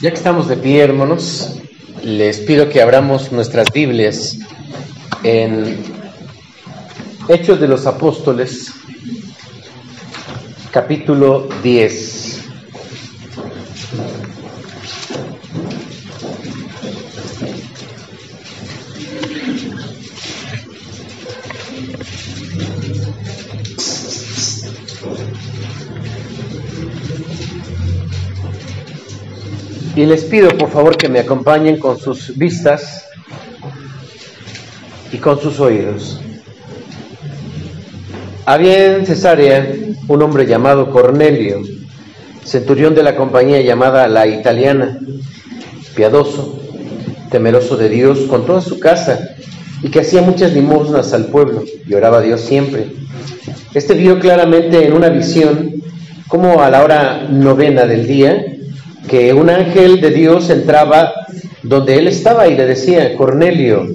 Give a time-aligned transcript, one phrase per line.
[0.00, 1.60] Ya que estamos de pie, hermanos,
[2.02, 4.38] les pido que abramos nuestras Biblias
[5.22, 5.78] en
[7.28, 8.72] Hechos de los Apóstoles,
[10.72, 12.23] capítulo 10.
[29.96, 33.04] Y les pido por favor que me acompañen con sus vistas
[35.12, 36.20] y con sus oídos.
[38.44, 39.72] Había en Cesarea
[40.08, 41.62] un hombre llamado Cornelio,
[42.44, 44.98] centurión de la compañía llamada La Italiana,
[45.94, 46.60] piadoso,
[47.30, 49.36] temeroso de Dios con toda su casa
[49.80, 52.88] y que hacía muchas limosnas al pueblo y oraba a Dios siempre.
[53.72, 55.74] Este vio claramente en una visión
[56.26, 58.53] como a la hora novena del día
[59.08, 61.12] que un ángel de Dios entraba
[61.62, 63.88] donde él estaba y le decía, Cornelio,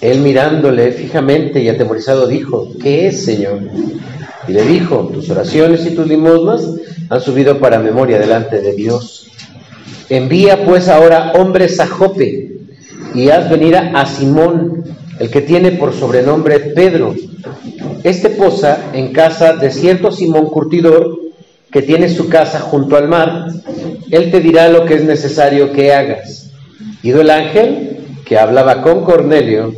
[0.00, 3.60] él mirándole fijamente y atemorizado dijo, ¿qué es, Señor?
[4.48, 6.68] Y le dijo, tus oraciones y tus limosnas
[7.08, 9.30] han subido para memoria delante de Dios.
[10.08, 12.52] Envía pues ahora hombres a Jope
[13.14, 14.84] y haz venir a Simón,
[15.18, 17.14] el que tiene por sobrenombre Pedro.
[18.02, 21.21] Este posa en casa de cierto Simón Curtidor,
[21.72, 23.46] que tiene su casa junto al mar,
[24.10, 26.50] él te dirá lo que es necesario que hagas.
[27.02, 29.72] Ido el ángel, que hablaba con Cornelio,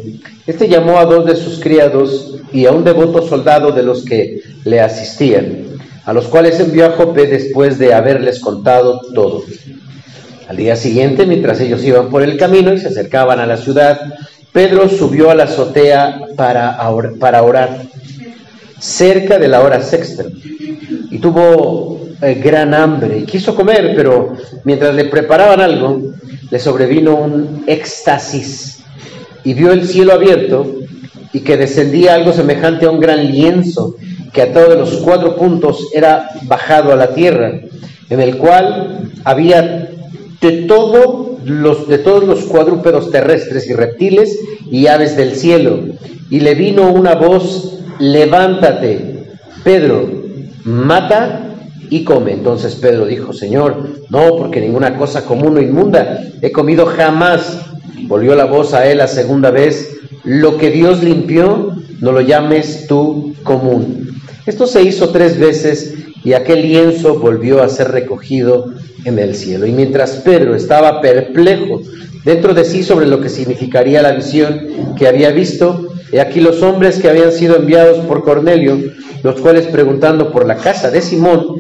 [0.47, 4.43] este llamó a dos de sus criados y a un devoto soldado de los que
[4.65, 5.65] le asistían,
[6.05, 9.45] a los cuales envió a Jope después de haberles contado todo.
[10.49, 13.99] Al día siguiente, mientras ellos iban por el camino y se acercaban a la ciudad,
[14.53, 16.79] Pedro subió a la azotea para,
[17.19, 17.83] para orar,
[18.79, 20.25] cerca de la hora sexta,
[21.15, 23.19] y tuvo eh, gran hambre.
[23.19, 24.33] Y quiso comer, pero
[24.65, 26.03] mientras le preparaban algo,
[26.51, 28.81] le sobrevino un éxtasis.
[29.45, 30.67] Y vio el cielo abierto
[31.33, 33.95] y que descendía algo semejante a un gran lienzo
[34.33, 37.61] que a todos los cuatro puntos era bajado a la tierra,
[38.11, 39.91] en el cual había
[40.41, 44.37] de, todo los, de todos los cuadrúpedos terrestres y reptiles
[44.69, 45.79] y aves del cielo.
[46.29, 49.29] Y le vino una voz, levántate,
[49.63, 50.24] Pedro,
[50.65, 51.55] mata
[51.91, 52.33] y come.
[52.33, 57.59] Entonces Pedro dijo, Señor, no, porque ninguna cosa común o inmunda he comido jamás.
[58.07, 62.87] Volvió la voz a él la segunda vez, lo que Dios limpió, no lo llames
[62.87, 64.21] tú común.
[64.47, 69.67] Esto se hizo tres veces y aquel lienzo volvió a ser recogido en el cielo.
[69.67, 71.81] Y mientras Pedro estaba perplejo
[72.25, 76.63] dentro de sí sobre lo que significaría la visión que había visto, y aquí los
[76.63, 78.79] hombres que habían sido enviados por Cornelio
[79.25, 81.59] los cuales preguntando por la casa de Simón,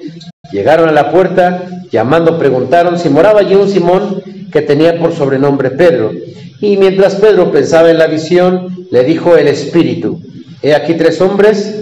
[0.53, 4.22] llegaron a la puerta, llamando preguntaron si moraba allí un Simón
[4.53, 6.12] que tenía por sobrenombre Pedro.
[6.60, 10.20] Y mientras Pedro pensaba en la visión, le dijo el Espíritu,
[10.62, 11.81] he aquí tres hombres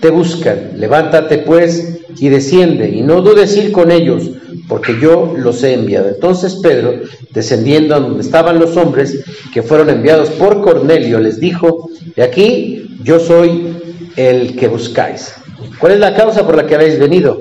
[0.00, 4.30] te buscan, levántate pues y desciende, y no dudes ir con ellos,
[4.68, 6.08] porque yo los he enviado.
[6.08, 11.90] Entonces Pedro, descendiendo a donde estaban los hombres que fueron enviados por Cornelio, les dijo,
[12.16, 13.76] de aquí yo soy
[14.16, 15.34] el que buscáis.
[15.78, 17.40] ¿Cuál es la causa por la que habéis venido?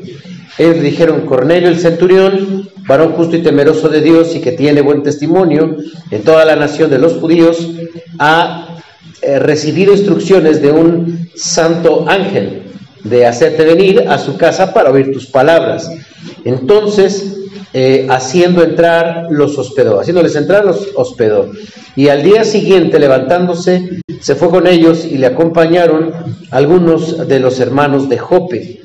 [0.58, 5.02] Ellos dijeron, Cornelio el centurión, varón justo y temeroso de Dios y que tiene buen
[5.02, 5.78] testimonio
[6.12, 7.72] en toda la nación de los judíos,
[8.20, 8.78] ha
[9.22, 12.63] eh, recibido instrucciones de un santo ángel
[13.04, 15.90] de hacerte venir a su casa para oír tus palabras.
[16.46, 17.38] Entonces,
[17.74, 21.52] eh, haciendo entrar, los hospedó, haciéndoles entrar, los hospedó.
[21.96, 26.14] Y al día siguiente, levantándose, se fue con ellos y le acompañaron
[26.52, 28.82] algunos de los hermanos de Jope.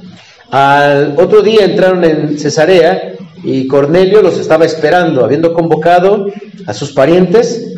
[0.50, 3.12] Al otro día entraron en Cesarea
[3.44, 6.26] y Cornelio los estaba esperando, habiendo convocado
[6.66, 7.74] a sus parientes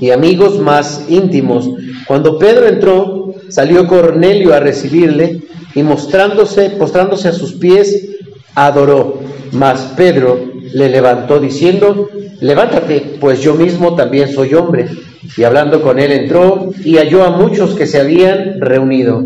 [0.00, 1.68] y amigos más íntimos.
[2.06, 5.40] Cuando Pedro entró, salió Cornelio a recibirle
[5.78, 8.08] y mostrándose, postrándose a sus pies,
[8.56, 9.20] adoró.
[9.52, 10.40] Mas Pedro
[10.74, 12.08] le levantó diciendo,
[12.40, 14.88] levántate, pues yo mismo también soy hombre.
[15.36, 19.24] Y hablando con él entró y halló a muchos que se habían reunido.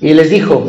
[0.00, 0.64] Y les dijo,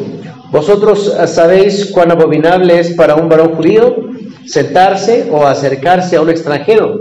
[0.49, 4.09] vosotros sabéis cuán abominable es para un varón judío
[4.47, 6.99] sentarse o acercarse a un extranjero.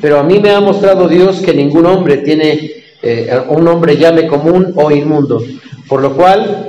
[0.00, 2.70] Pero a mí me ha mostrado Dios que ningún hombre tiene,
[3.02, 5.42] eh, un hombre llame común o inmundo.
[5.86, 6.67] Por lo cual,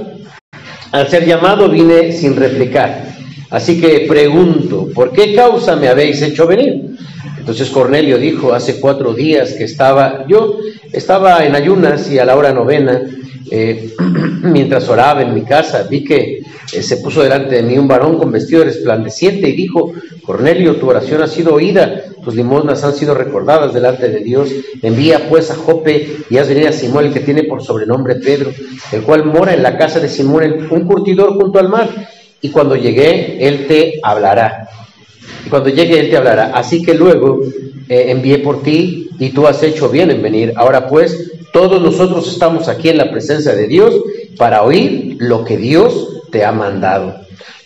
[0.92, 3.10] al ser llamado, vine sin replicar.
[3.50, 6.98] Así que pregunto, ¿por qué causa me habéis hecho venir?
[7.40, 10.58] Entonces Cornelio dijo, hace cuatro días que estaba, yo
[10.92, 13.02] estaba en ayunas y a la hora novena,
[13.50, 13.96] eh,
[14.44, 16.42] mientras oraba en mi casa, vi que
[16.74, 19.94] eh, se puso delante de mí un varón con vestido resplandeciente y dijo,
[20.24, 24.50] Cornelio, tu oración ha sido oída, tus limosnas han sido recordadas delante de Dios.
[24.82, 28.52] Envía pues a Jope y haz venir a Simón, el que tiene por sobrenombre Pedro,
[28.92, 31.90] el cual mora en la casa de Simón, un curtidor junto al mar.
[32.42, 34.70] Y cuando llegué, él te hablará.
[35.50, 36.52] Cuando llegue, él te hablará.
[36.54, 37.42] Así que luego
[37.88, 40.54] eh, envié por ti y tú has hecho bien en venir.
[40.56, 43.96] Ahora pues, todos nosotros estamos aquí en la presencia de Dios
[44.38, 47.16] para oír lo que Dios te ha mandado.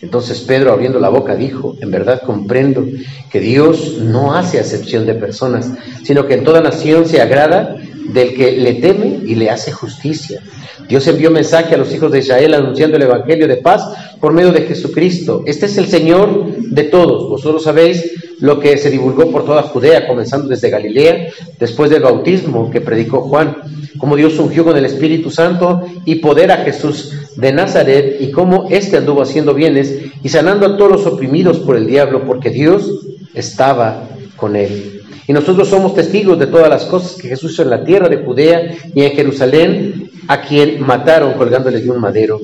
[0.01, 2.85] Entonces Pedro abriendo la boca dijo, en verdad comprendo
[3.31, 5.71] que Dios no hace acepción de personas,
[6.03, 10.41] sino que en toda nación se agrada del que le teme y le hace justicia.
[10.87, 13.87] Dios envió mensaje a los hijos de Israel anunciando el Evangelio de paz
[14.19, 15.43] por medio de Jesucristo.
[15.45, 17.29] Este es el Señor de todos.
[17.29, 21.27] Vosotros sabéis lo que se divulgó por toda Judea, comenzando desde Galilea,
[21.59, 23.55] después del bautismo que predicó Juan,
[23.97, 28.67] cómo Dios ungió con el Espíritu Santo y poder a Jesús de Nazaret y cómo
[28.69, 32.89] éste anduvo haciendo bienes y sanando a todos los oprimidos por el diablo, porque Dios
[33.33, 34.03] estaba
[34.35, 34.92] con él.
[35.27, 38.17] Y nosotros somos testigos de todas las cosas que Jesús hizo en la tierra de
[38.17, 42.41] Judea y en Jerusalén, a quien mataron colgándole de un madero.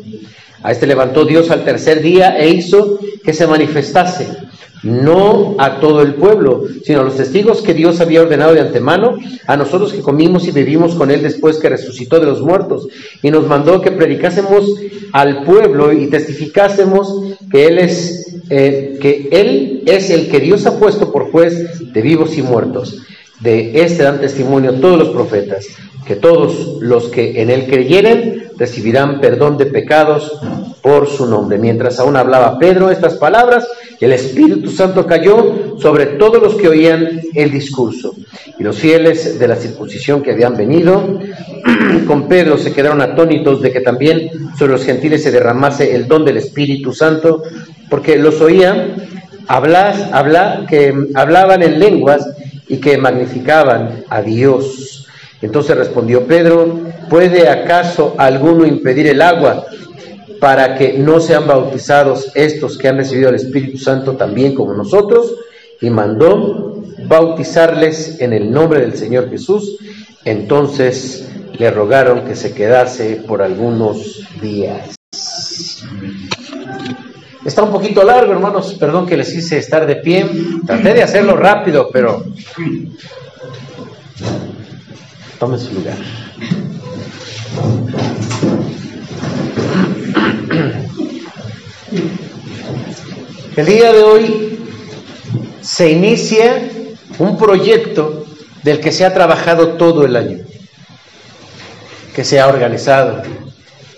[0.63, 4.27] A este levantó Dios al tercer día e hizo que se manifestase,
[4.83, 9.17] no a todo el pueblo, sino a los testigos que Dios había ordenado de antemano,
[9.47, 12.87] a nosotros que comimos y bebimos con Él después que resucitó de los muertos,
[13.21, 14.65] y nos mandó que predicásemos
[15.11, 20.79] al pueblo y testificásemos que Él es, eh, que Él es el que Dios ha
[20.79, 23.01] puesto por juez de vivos y muertos.
[23.39, 25.65] De este dan testimonio todos los profetas,
[26.05, 30.39] que todos los que en Él creyeren recibirán perdón de pecados
[30.81, 31.57] por su nombre.
[31.57, 33.67] Mientras aún hablaba Pedro estas palabras,
[33.99, 38.15] el Espíritu Santo cayó sobre todos los que oían el discurso.
[38.57, 41.19] Y los fieles de la circuncisión que habían venido
[42.07, 46.25] con Pedro se quedaron atónitos de que también sobre los gentiles se derramase el don
[46.25, 47.43] del Espíritu Santo,
[47.89, 48.95] porque los oían
[49.47, 52.27] hablar, hablar, que hablaban en lenguas
[52.69, 55.07] y que magnificaban a Dios.
[55.41, 56.79] Entonces respondió Pedro,
[57.09, 59.65] ¿puede acaso alguno impedir el agua
[60.39, 65.35] para que no sean bautizados estos que han recibido el Espíritu Santo también como nosotros?
[65.81, 69.77] Y mandó bautizarles en el nombre del Señor Jesús.
[70.25, 71.27] Entonces
[71.57, 74.95] le rogaron que se quedase por algunos días.
[77.45, 78.75] Está un poquito largo, hermanos.
[78.79, 80.29] Perdón que les hice estar de pie.
[80.65, 82.25] Traté de hacerlo rápido, pero
[85.39, 85.95] Tome su lugar.
[93.55, 94.59] El día de hoy
[95.61, 96.61] se inicia
[97.19, 98.25] un proyecto
[98.63, 100.39] del que se ha trabajado todo el año,
[102.13, 103.21] que se ha organizado,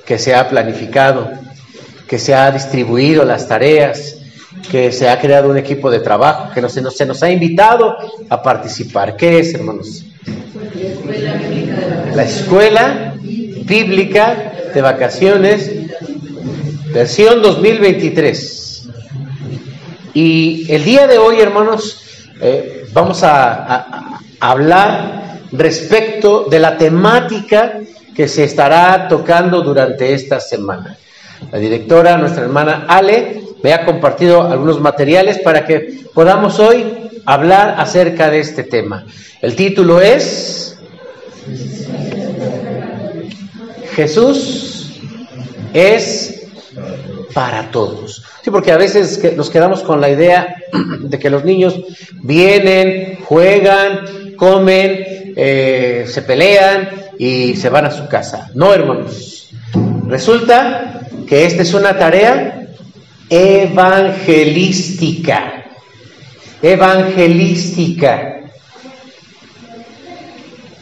[0.05, 1.31] que se ha planificado,
[2.11, 4.17] que se ha distribuido las tareas,
[4.69, 7.95] que se ha creado un equipo de trabajo, que no se, nos, ha invitado
[8.27, 9.15] a participar.
[9.15, 10.03] ¿Qué es, hermanos?
[12.13, 15.71] La escuela bíblica de vacaciones,
[16.93, 18.89] versión 2023.
[20.13, 21.97] Y el día de hoy, hermanos,
[22.41, 27.79] eh, vamos a, hablar respecto de la temática
[28.13, 30.97] que se estará tocando durante esta semana.
[31.51, 37.75] La directora, nuestra hermana Ale, me ha compartido algunos materiales para que podamos hoy hablar
[37.77, 39.05] acerca de este tema.
[39.41, 40.77] El título es
[43.95, 45.01] Jesús
[45.73, 46.47] es
[47.33, 48.23] para todos.
[48.43, 50.55] Sí, porque a veces nos quedamos con la idea
[51.01, 51.79] de que los niños
[52.21, 58.49] vienen, juegan, comen, eh, se pelean y se van a su casa.
[58.53, 59.40] No, hermanos.
[60.11, 62.67] Resulta que esta es una tarea
[63.29, 65.63] evangelística.
[66.61, 68.41] Evangelística.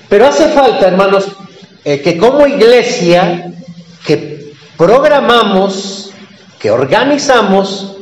[0.10, 1.28] Pero hace falta, hermanos,
[1.86, 3.54] eh, que como iglesia,
[4.04, 6.10] que programamos,
[6.58, 7.98] que organizamos,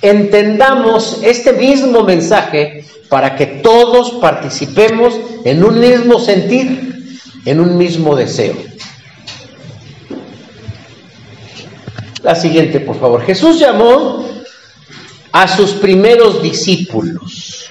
[0.00, 7.10] entendamos este mismo mensaje para que todos participemos en un mismo sentir,
[7.44, 8.71] en un mismo deseo.
[12.22, 13.22] La siguiente, por favor.
[13.22, 14.24] Jesús llamó
[15.32, 17.68] a sus primeros discípulos.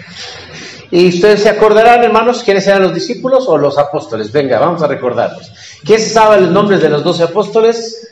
[0.90, 4.30] Y ustedes se acordarán, hermanos, quiénes eran los discípulos o los apóstoles.
[4.32, 5.52] Venga, vamos a recordarlos.
[5.86, 8.10] ¿Quién sabe los nombres de los doce apóstoles?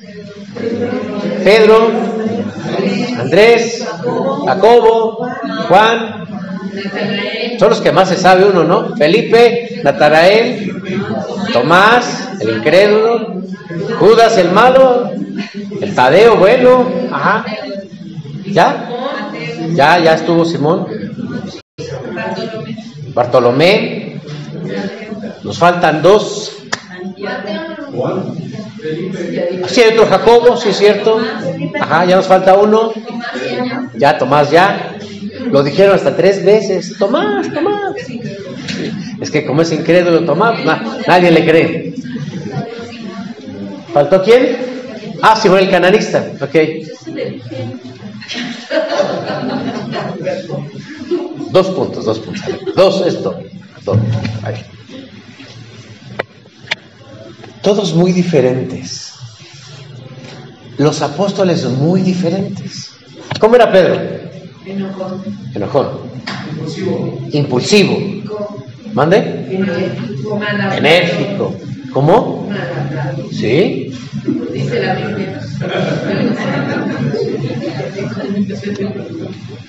[1.44, 1.92] Pedro,
[3.20, 3.86] Andrés,
[4.46, 5.28] Jacobo,
[5.68, 6.26] Juan,
[7.60, 8.96] Son los que más se sabe uno, ¿no?
[8.96, 10.82] Felipe, Natarael,
[11.52, 13.42] Tomás, el incrédulo,
[14.00, 15.12] Judas el malo,
[15.82, 17.46] el Tadeo bueno, ajá.
[18.46, 18.90] ¿Ya?
[19.76, 20.88] Ya, ya estuvo Simón.
[23.14, 24.22] Bartolomé.
[25.44, 26.58] Nos faltan dos.
[29.68, 31.20] Sí, hay otro Jacobo, sí es cierto.
[31.80, 32.94] Ajá, ya nos falta uno.
[33.96, 34.96] Ya, Tomás, ya.
[35.46, 36.98] Lo dijeron hasta tres veces.
[36.98, 37.96] Tomás, Tomás.
[39.20, 40.60] Es que como es incrédulo Tomás,
[41.08, 41.94] nadie le cree.
[43.94, 44.58] ¿Faltó quién?
[45.22, 46.32] Ah, Simón el cananista.
[46.42, 46.56] Ok.
[51.52, 52.44] Dos puntos, dos puntos.
[52.76, 53.40] Dos, esto.
[53.84, 53.98] Dos.
[57.62, 59.14] Todos muy diferentes.
[60.78, 62.92] Los apóstoles muy diferentes.
[63.40, 64.19] ¿Cómo era Pedro?
[64.70, 65.24] Enojón.
[65.56, 65.88] Enojón.
[66.52, 67.20] Impulsivo.
[67.32, 67.98] Impulsivo.
[68.94, 69.18] ¿Mande?
[69.50, 70.40] Enérgico.
[70.78, 71.56] Enérgico.
[71.92, 72.50] ¿Cómo?
[73.32, 73.92] ¿Sí?
[74.54, 75.42] Dice la Biblia.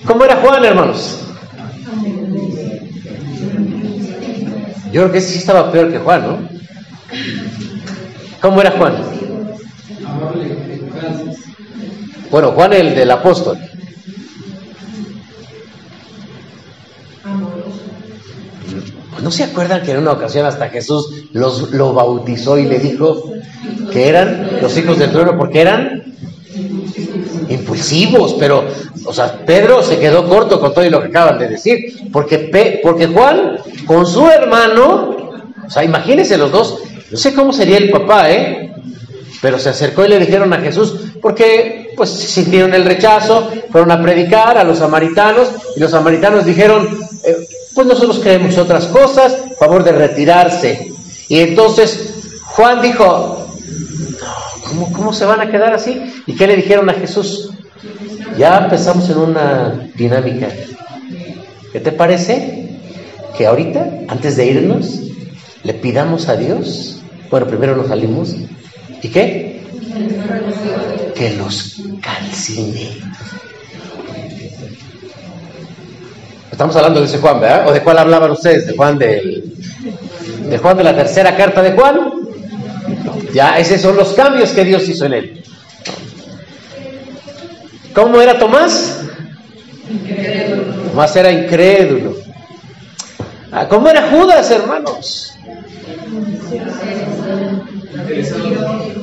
[0.05, 1.19] ¿Cómo era Juan, hermanos?
[4.93, 6.39] Yo creo que ese sí estaba peor que Juan, ¿no?
[8.43, 8.95] ¿Cómo era Juan?
[12.31, 13.59] Bueno, Juan el del apóstol.
[19.23, 23.33] ¿No se acuerdan que en una ocasión hasta Jesús los, lo bautizó y le dijo
[23.93, 26.15] que eran los hijos del trueno porque eran
[27.49, 28.37] impulsivos?
[28.39, 28.65] Pero,
[29.05, 33.07] o sea, Pedro se quedó corto con todo lo que acaban de decir, porque, porque
[33.09, 35.17] Juan con su hermano,
[35.67, 36.79] o sea, imagínense los dos,
[37.11, 38.73] no sé cómo sería el papá, ¿eh?
[39.43, 44.03] Pero se acercó y le dijeron a Jesús, porque pues sintieron el rechazo, fueron a
[44.03, 46.89] predicar a los samaritanos y los samaritanos dijeron,
[47.25, 47.37] eh,
[47.75, 50.93] pues nosotros creemos otras cosas, favor de retirarse.
[51.29, 53.47] Y entonces Juan dijo,
[54.69, 56.03] ¿cómo, ¿cómo se van a quedar así?
[56.27, 57.51] ¿Y qué le dijeron a Jesús?
[58.37, 60.49] Ya empezamos en una dinámica.
[61.73, 62.81] ¿Qué te parece?
[63.37, 65.01] Que ahorita, antes de irnos,
[65.63, 67.01] le pidamos a Dios.
[67.31, 68.35] Bueno, primero nos salimos.
[69.03, 69.63] ¿Y qué?
[71.15, 72.91] Que los calcine.
[76.51, 77.69] Estamos hablando de ese Juan, ¿verdad?
[77.69, 78.67] ¿O de cuál hablaban ustedes?
[78.67, 79.55] ¿De Juan del,
[80.49, 82.13] de Juan de la tercera carta de Juan?
[83.33, 85.45] Ya, esos son los cambios que Dios hizo en él.
[87.95, 89.01] ¿Cómo era Tomás?
[90.91, 92.17] Tomás era incrédulo.
[93.53, 95.35] Ah, ¿Cómo era Judas, hermanos?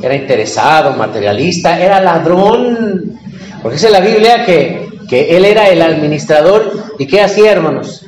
[0.01, 3.19] Era interesado, materialista, era ladrón.
[3.61, 8.03] Porque dice la Biblia que que él era el administrador y ¿qué hacía, hermanos?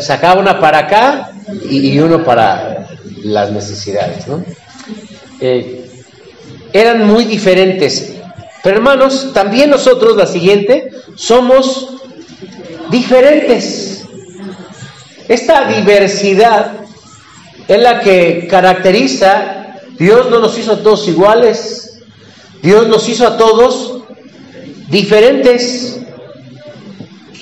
[0.00, 1.32] Sacaba una para acá
[1.70, 2.88] y, uno para
[3.22, 4.44] las necesidades, ¿no?
[5.40, 5.90] Eh,
[6.72, 8.12] eran muy diferentes.
[8.62, 11.96] Pero hermanos, también nosotros, la siguiente, somos
[12.90, 14.04] diferentes.
[15.28, 16.72] Esta diversidad
[17.68, 22.00] es la que caracteriza, Dios no nos hizo a todos iguales,
[22.62, 23.95] Dios nos hizo a todos
[24.88, 26.00] diferentes.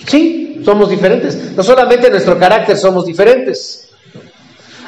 [0.06, 1.52] Sí, somos diferentes.
[1.56, 3.88] No solamente nuestro carácter somos diferentes.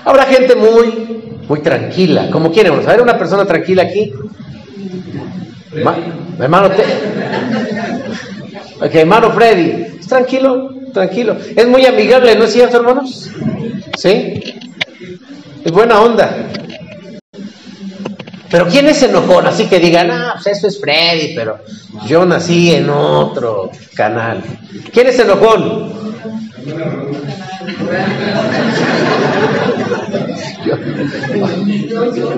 [0.04, 2.30] Habrá gente muy, muy tranquila.
[2.30, 2.75] como quieren?
[2.75, 4.12] A ver, una persona tranquila aquí.
[5.72, 6.70] hermano,
[8.80, 10.75] hermano Freddy, ¿es tranquilo?
[10.92, 11.36] Tranquilo.
[11.54, 13.30] Es muy amigable, ¿no es cierto, hermanos?
[13.98, 14.42] ¿Sí?
[15.64, 16.36] Es buena onda.
[18.50, 19.46] Pero ¿quién es enojón?
[19.46, 21.58] Así que digan, ah, pues eso es Freddy, pero
[22.06, 24.42] yo nací en otro canal.
[24.92, 25.92] ¿Quién es enojón?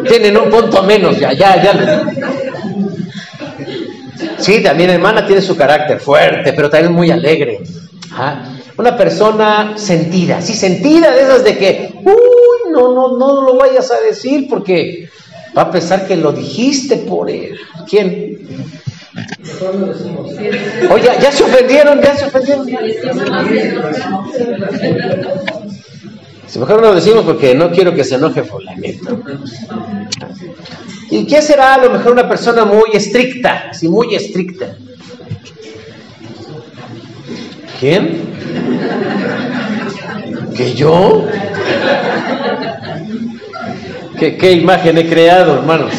[0.08, 2.04] Tienen un punto menos, ya, ya, ya.
[4.38, 7.60] Sí, también hermana tiene su carácter fuerte, pero también muy alegre.
[8.76, 13.90] Una persona sentida, sí, sentida de esas de que, uy, no, no, no lo vayas
[13.90, 15.08] a decir porque
[15.56, 17.58] Va a pensar que lo dijiste por él.
[17.88, 18.38] ¿Quién?
[20.90, 22.66] Oye, ya se ofendieron, ya se ofendieron.
[26.46, 29.20] Si mejor no lo decimos porque no quiero que se enoje fulanito.
[31.10, 33.72] ¿Y qué será a lo mejor una persona muy estricta?
[33.72, 34.76] Sí, muy estricta.
[37.80, 38.28] ¿Quién?
[40.56, 41.26] ¿Que yo?
[44.18, 45.92] ¿Qué, imagen he creado, hermanos?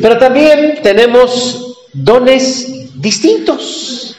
[0.00, 4.16] Pero también tenemos dones distintos.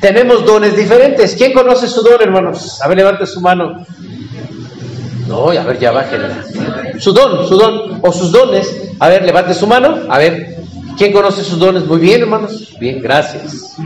[0.00, 1.34] tenemos dones diferentes.
[1.34, 2.80] ¿Quién conoce su don, hermanos?
[2.82, 3.86] A ver, levante su mano.
[5.26, 6.44] No, a ver, ya bájenla.
[6.98, 8.90] Su don, su don, o sus dones.
[8.98, 10.00] A ver, levante su mano.
[10.10, 10.58] A ver,
[10.98, 11.86] ¿quién conoce sus dones?
[11.86, 12.74] Muy bien, hermanos.
[12.78, 13.76] Bien, gracias.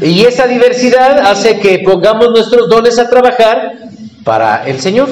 [0.00, 3.87] Y esa diversidad hace que pongamos nuestros dones a trabajar
[4.28, 5.08] para el Señor.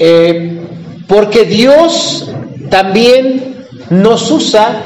[0.00, 0.60] Eh,
[1.06, 2.28] porque Dios
[2.68, 4.82] también nos usa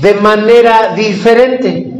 [0.00, 1.90] de manera diferente.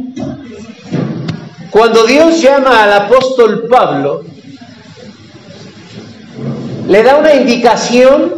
[1.69, 4.23] Cuando Dios llama al apóstol Pablo,
[6.87, 8.35] le da una indicación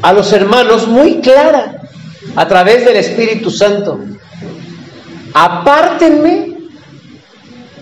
[0.00, 1.82] a los hermanos muy clara
[2.34, 4.00] a través del Espíritu Santo.
[5.34, 6.47] Apártenme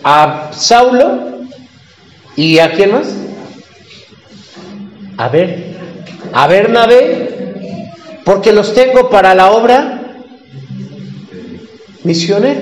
[0.09, 1.41] a Saulo
[2.37, 3.09] y a quién más?
[5.17, 5.77] A ver,
[6.33, 7.91] a Bernabé,
[8.25, 10.01] porque los tengo para la obra
[12.05, 12.61] misionera.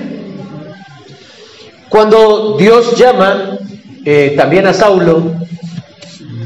[1.87, 3.59] Cuando Dios llama
[4.03, 5.35] eh, también a Saulo,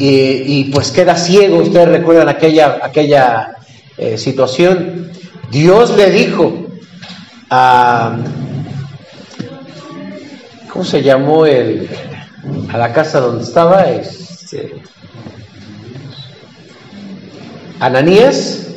[0.01, 3.55] y, pues queda ciego, ustedes recuerdan aquella, aquella
[3.97, 5.11] eh, situación,
[5.49, 6.67] Dios le dijo
[7.49, 8.17] a,
[10.71, 11.89] ¿cómo se llamó el,
[12.71, 13.89] a la casa donde estaba?
[13.89, 14.81] Este,
[17.79, 18.67] Ananías,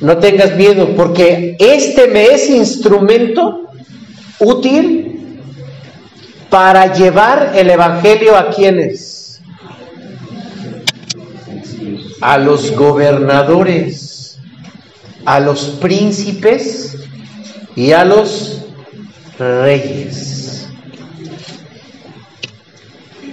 [0.00, 3.70] no tengas miedo, porque este me es instrumento
[4.40, 5.40] útil
[6.48, 9.40] para llevar el Evangelio a quienes?
[12.20, 14.05] A los gobernadores,
[15.26, 16.96] a los príncipes
[17.74, 18.62] y a los
[19.38, 20.68] reyes.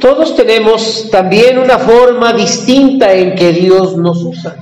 [0.02, 4.58] Todos tenemos también una forma distinta en que Dios nos usa.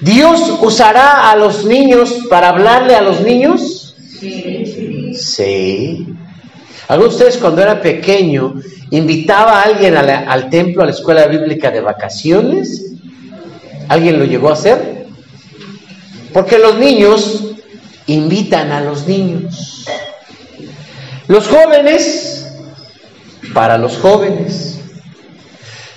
[0.00, 3.96] ¿Dios usará a los niños para hablarle a los niños?
[4.20, 5.14] Sí.
[5.14, 6.06] Sí.
[6.86, 8.54] ¿Alguno de ustedes cuando era pequeño
[8.90, 12.92] invitaba a alguien al templo, a la escuela bíblica de vacaciones?
[13.88, 14.93] ¿Alguien lo llegó a hacer?
[16.34, 17.44] Porque los niños
[18.08, 19.86] invitan a los niños.
[21.28, 22.46] Los jóvenes,
[23.54, 24.80] para los jóvenes.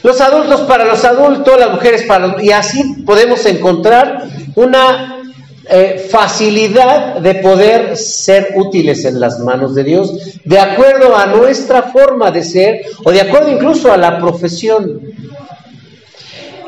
[0.03, 2.43] Los adultos para los adultos, las mujeres para los...
[2.43, 5.23] Y así podemos encontrar una
[5.69, 11.81] eh, facilidad de poder ser útiles en las manos de Dios, de acuerdo a nuestra
[11.81, 15.01] forma de ser o de acuerdo incluso a la profesión.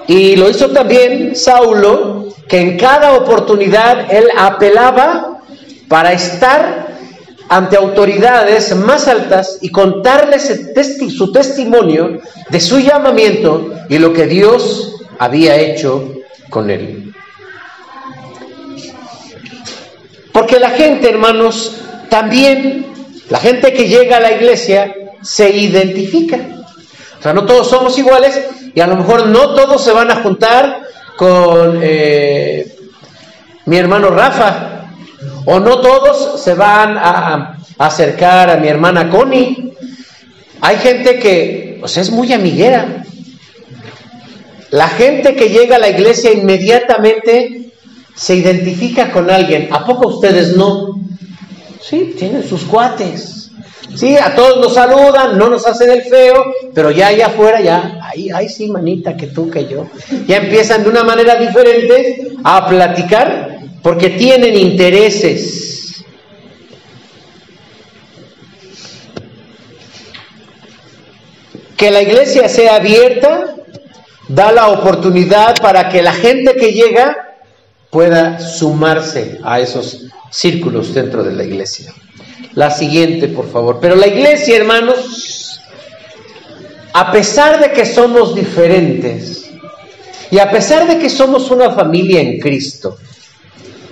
[0.10, 5.39] Y lo hizo también Saulo, que en cada oportunidad él apelaba
[5.88, 6.95] para estar
[7.48, 10.52] ante autoridades más altas y contarles
[11.15, 16.12] su testimonio de su llamamiento y lo que Dios había hecho
[16.50, 17.13] con él.
[20.32, 21.76] Porque la gente, hermanos,
[22.10, 22.88] también,
[23.30, 24.91] la gente que llega a la iglesia
[25.22, 26.39] se identifica.
[27.19, 28.41] O sea, no todos somos iguales
[28.73, 30.82] y a lo mejor no todos se van a juntar
[31.17, 32.75] con eh,
[33.65, 34.89] mi hermano Rafa,
[35.45, 39.73] o no todos se van a, acercar a mi hermana Connie.
[40.62, 43.03] Hay gente que pues, es muy amiguera.
[44.69, 47.71] La gente que llega a la iglesia inmediatamente
[48.15, 49.69] se identifica con alguien.
[49.71, 50.99] ¿A poco ustedes no?
[51.82, 53.29] Sí, tienen sus cuates.
[53.95, 57.99] Sí, a todos nos saludan, no nos hacen el feo, pero ya allá afuera, ya,
[58.04, 59.88] ahí, ahí sí, manita, que tú, que yo.
[60.28, 66.06] Ya empiezan de una manera diferente a platicar porque tienen intereses.
[71.75, 73.56] Que la iglesia sea abierta
[74.28, 77.30] da la oportunidad para que la gente que llega
[77.89, 81.93] pueda sumarse a esos círculos dentro de la iglesia.
[82.56, 83.80] La siguiente, por favor.
[83.80, 85.60] Pero la iglesia, hermanos,
[86.93, 89.49] a pesar de que somos diferentes
[90.32, 92.97] y a pesar de que somos una familia en Cristo,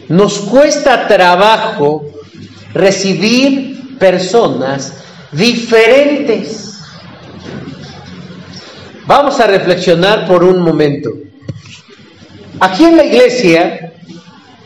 [0.09, 2.05] nos cuesta trabajo
[2.73, 4.93] recibir personas
[5.31, 6.79] diferentes.
[9.05, 11.11] Vamos a reflexionar por un momento.
[12.59, 13.93] Aquí en la iglesia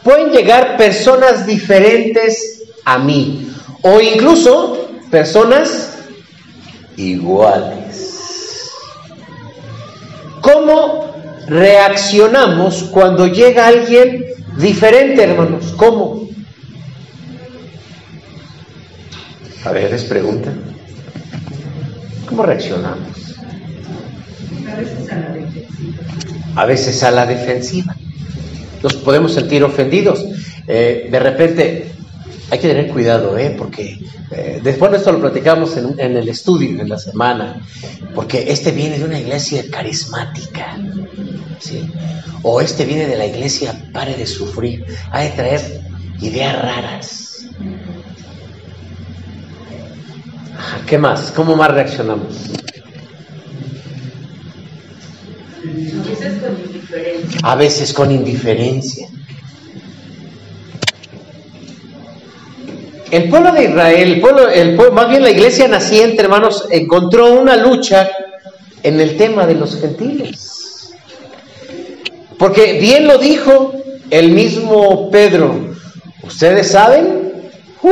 [0.04, 3.51] pueden llegar personas diferentes a mí
[3.82, 5.98] o incluso personas
[6.98, 8.72] iguales.
[10.42, 11.12] ¿Cómo
[11.48, 15.74] reaccionamos cuando llega alguien Diferente, hermanos.
[15.78, 16.28] ¿Cómo?
[19.64, 20.52] A ver, les pregunta.
[22.28, 23.38] ¿Cómo reaccionamos?
[24.68, 27.96] A veces a la A veces a la defensiva.
[28.84, 30.26] Nos podemos sentir ofendidos.
[30.68, 31.92] Eh, de repente,
[32.52, 33.56] hay que tener cuidado, ¿eh?
[33.58, 33.98] porque
[34.30, 37.66] eh, después de esto lo platicamos en, en, el estudio en la semana,
[38.14, 40.78] porque este viene de una iglesia carismática,
[41.60, 41.90] ¿sí?
[42.44, 45.82] o este viene de la iglesia pare de sufrir, ha de traer
[46.20, 47.46] ideas raras.
[50.86, 51.32] ¿Qué más?
[51.34, 52.52] ¿Cómo más reaccionamos?
[57.44, 59.08] A veces con indiferencia.
[63.12, 67.34] El pueblo de Israel, el pueblo, el pueblo, más bien la iglesia naciente, hermanos, encontró
[67.34, 68.10] una lucha
[68.84, 70.94] en el tema de los gentiles.
[72.38, 73.74] Porque bien lo dijo
[74.10, 75.76] el mismo Pedro.
[76.24, 77.34] ¿Ustedes saben?
[77.82, 77.92] ¡Uy,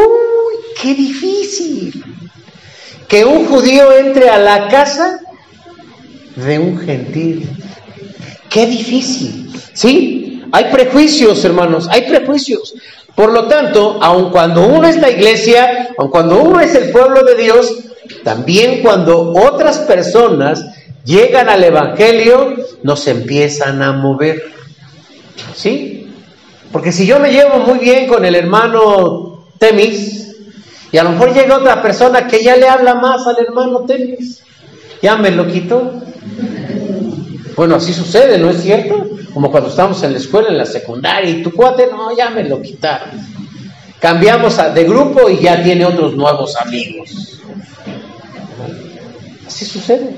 [0.81, 2.03] qué difícil!
[3.09, 5.19] Que un judío entre a la casa
[6.37, 7.49] de un gentil.
[8.49, 9.51] ¡Qué difícil!
[9.73, 10.43] ¿Sí?
[10.51, 12.73] Hay prejuicios, hermanos, hay prejuicios.
[13.19, 17.21] Por lo tanto, aun cuando uno es la iglesia, aun cuando uno es el pueblo
[17.21, 17.75] de Dios,
[18.23, 20.63] también cuando otras personas
[21.03, 24.41] llegan al Evangelio, nos empiezan a mover.
[25.53, 26.09] ¿Sí?
[26.71, 30.37] Porque si yo me llevo muy bien con el hermano Temis,
[30.89, 34.43] y a lo mejor llega otra persona que ya le habla más al hermano Temis,
[35.01, 35.91] ya me lo quitó.
[37.59, 39.05] Bueno, así sucede, ¿no es cierto?
[39.33, 42.45] Como cuando estamos en la escuela, en la secundaria, y tu cuate, no, ya me
[42.45, 43.09] lo quitaron.
[43.99, 47.41] Cambiamos de grupo y ya tiene otros nuevos amigos.
[49.45, 50.15] Así sucede.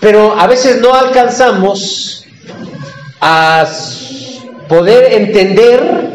[0.00, 2.24] Pero a veces no alcanzamos
[3.20, 3.68] a
[4.66, 6.10] poder entender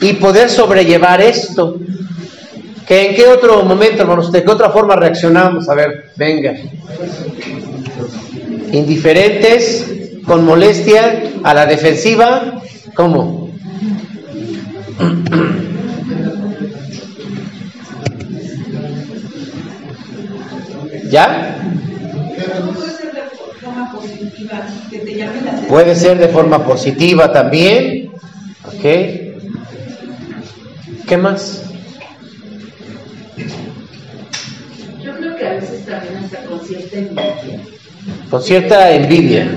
[0.00, 1.76] y poder sobrellevar esto.
[2.84, 4.32] ¿Que ¿En qué otro momento, hermanos?
[4.32, 5.68] ¿De qué otra forma reaccionamos?
[5.68, 6.56] A ver, venga
[8.74, 9.86] indiferentes,
[10.26, 12.60] con molestia, a la defensiva,
[12.94, 13.50] ¿cómo?
[21.10, 21.56] ¿Ya?
[25.68, 28.10] Puede ser de forma positiva también.
[28.64, 28.82] ¿Ok?
[31.06, 31.62] ¿Qué más?
[35.02, 37.73] Yo creo que a veces también hasta con cierta envidia
[38.30, 39.48] con cierta envidia.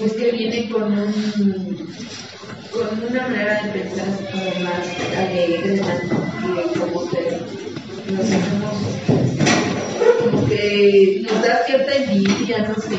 [0.00, 1.94] Es que viene con, un,
[2.72, 4.86] con una manera de pensar como más
[5.18, 5.80] alegre,
[6.78, 7.20] como que
[8.12, 8.26] nos
[10.24, 12.98] como que nos da cierta envidia, no sé.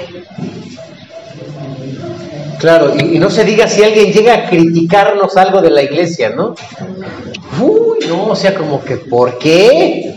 [2.60, 6.30] Claro, y, y, no se diga si alguien llega a criticarnos algo de la iglesia,
[6.30, 6.54] ¿no?
[7.60, 10.11] Uy, no, o sea, como que, ¿por qué?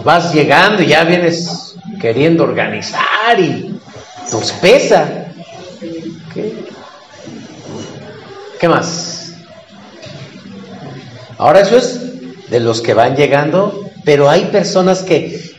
[0.00, 3.78] Vas llegando y ya vienes queriendo organizar y
[4.32, 5.26] nos pesa.
[6.32, 6.64] ¿Qué?
[8.58, 9.34] ¿Qué más?
[11.38, 15.52] Ahora eso es de los que van llegando, pero hay personas que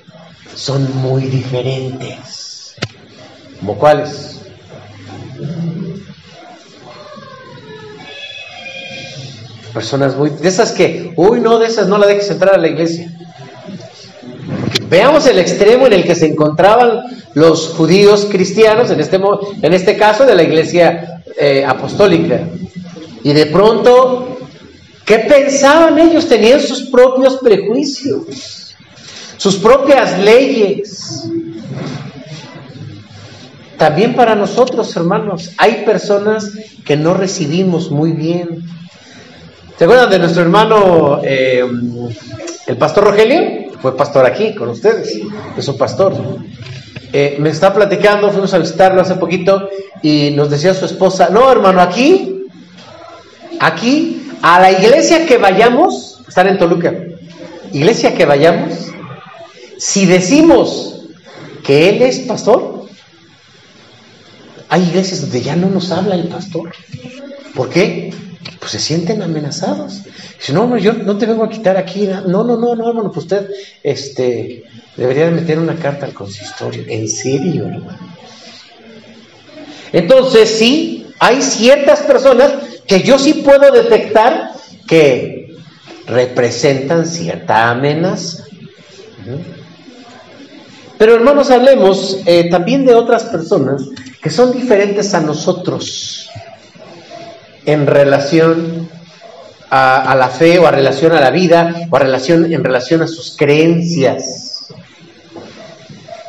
[0.55, 2.75] son muy diferentes.
[3.59, 4.39] ¿Como cuáles?
[9.73, 10.29] Personas muy...
[10.29, 13.12] De esas que, uy, no, de esas no la dejes entrar a la iglesia.
[14.93, 17.01] Veamos el extremo en el que se encontraban
[17.33, 19.19] los judíos cristianos, en este,
[19.63, 22.41] en este caso de la iglesia eh, apostólica.
[23.23, 24.37] Y de pronto,
[25.03, 26.27] ¿qué pensaban ellos?
[26.27, 28.75] Tenían sus propios prejuicios,
[29.37, 31.27] sus propias leyes.
[33.79, 36.51] También para nosotros, hermanos, hay personas
[36.85, 38.61] que no recibimos muy bien.
[39.75, 41.63] ¿Se acuerdan de nuestro hermano, eh,
[42.67, 43.62] el pastor Rogelio?
[43.83, 45.19] Fue pastor aquí con ustedes,
[45.57, 46.15] es un pastor.
[47.11, 49.67] Eh, me está platicando, fuimos a visitarlo hace poquito
[50.01, 52.45] y nos decía su esposa, no hermano, aquí,
[53.59, 56.93] aquí, a la iglesia que vayamos, están en Toluca,
[57.73, 58.73] iglesia que vayamos,
[59.77, 61.09] si decimos
[61.61, 62.85] que él es pastor,
[64.69, 66.71] hay iglesias donde ya no nos habla el pastor.
[67.53, 68.13] ¿Por qué?
[68.59, 70.03] Pues se sienten amenazados.
[70.51, 72.07] No, no, yo no te vengo a quitar aquí.
[72.27, 73.49] No, no, no, no, hermano, pues usted
[73.81, 74.63] este,
[74.97, 76.83] debería de meter una carta al consistorio.
[76.87, 78.13] En serio, hermano.
[79.91, 82.51] Entonces, sí, hay ciertas personas
[82.87, 84.51] que yo sí puedo detectar
[84.87, 85.55] que
[86.07, 88.43] representan cierta amenaza.
[90.97, 93.83] Pero hermanos, hablemos eh, también de otras personas
[94.21, 96.29] que son diferentes a nosotros
[97.65, 98.89] en relación
[99.69, 103.07] a, la fe o a relación a la vida o a relación, en relación a
[103.07, 104.67] sus creencias.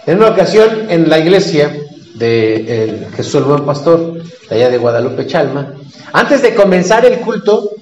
[0.07, 1.77] En una ocasión en la iglesia
[2.15, 5.75] de Jesús el Buen Pastor, de allá de Guadalupe Chalma,
[6.13, 7.73] antes de comenzar el culto,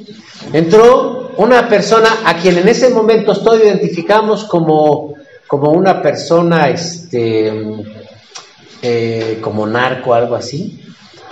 [0.53, 5.15] entró una persona a quien en ese momento todos identificamos como,
[5.47, 7.53] como una persona, este,
[8.83, 10.82] eh, como narco, algo así,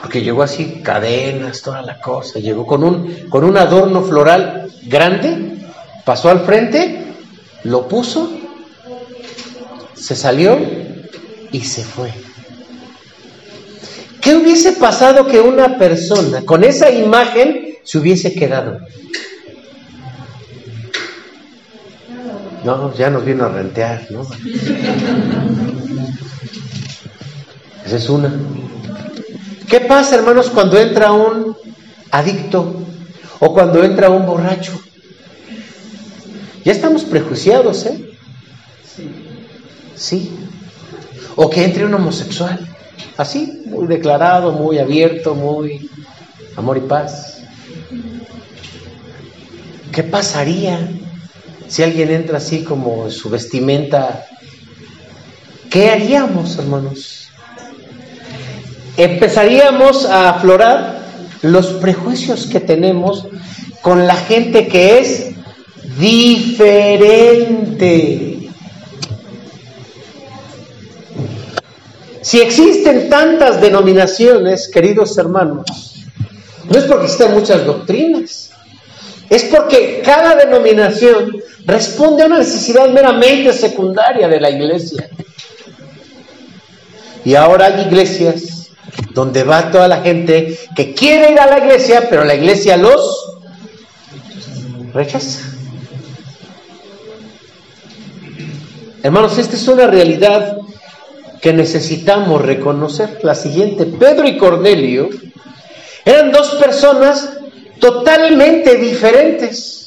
[0.01, 5.59] porque llegó así, cadenas, toda la cosa, llegó con un, con un adorno floral grande,
[6.05, 7.05] pasó al frente,
[7.65, 8.31] lo puso,
[9.95, 10.59] se salió
[11.53, 12.13] y se fue.
[14.21, 18.79] ¿Qué hubiese pasado que una persona con esa imagen se hubiese quedado?
[22.65, 24.27] No, ya nos vino a rentear, ¿no?
[27.87, 28.31] Esa es una.
[29.71, 31.57] ¿Qué pasa, hermanos, cuando entra un
[32.11, 32.75] adicto
[33.39, 34.73] o cuando entra un borracho?
[36.65, 38.11] Ya estamos prejuiciados, ¿eh?
[39.95, 40.37] Sí.
[41.37, 42.59] O que entre un homosexual.
[43.17, 45.89] Así, muy declarado, muy abierto, muy
[46.57, 47.39] amor y paz.
[49.93, 50.81] ¿Qué pasaría
[51.69, 54.27] si alguien entra así como su vestimenta?
[55.71, 57.20] ¿Qué haríamos, hermanos?
[59.01, 61.01] Empezaríamos a aflorar
[61.41, 63.27] los prejuicios que tenemos
[63.81, 65.31] con la gente que es
[65.99, 67.21] diferente.
[72.21, 76.05] Si existen tantas denominaciones, queridos hermanos,
[76.69, 78.51] no es porque existen muchas doctrinas,
[79.31, 85.09] es porque cada denominación responde a una necesidad meramente secundaria de la iglesia.
[87.25, 88.60] Y ahora hay iglesias
[89.13, 93.27] donde va toda la gente que quiere ir a la iglesia, pero la iglesia los
[94.93, 95.41] rechaza.
[99.03, 100.59] Hermanos, esta es una realidad
[101.41, 103.19] que necesitamos reconocer.
[103.23, 105.09] La siguiente, Pedro y Cornelio
[106.05, 107.31] eran dos personas
[107.79, 109.80] totalmente diferentes.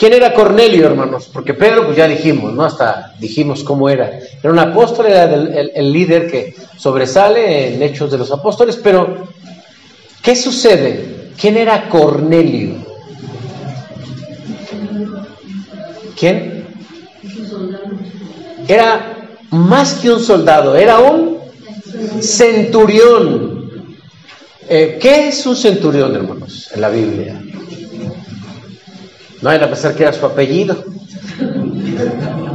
[0.00, 1.28] ¿Quién era Cornelio, hermanos?
[1.30, 2.64] Porque Pedro, pues ya dijimos, ¿no?
[2.64, 4.18] Hasta dijimos cómo era.
[4.42, 9.28] Era un apóstol, era el, líder que sobresale en Hechos de los Apóstoles, pero
[10.22, 11.32] ¿qué sucede?
[11.38, 12.76] ¿Quién era Cornelio?
[16.18, 16.64] ¿Quién?
[18.66, 21.40] Era más que un soldado, era un
[22.22, 23.98] centurión.
[24.66, 27.42] Eh, ¿Qué es un centurión, hermanos, en la Biblia?
[29.42, 30.84] No era pensar que era su apellido.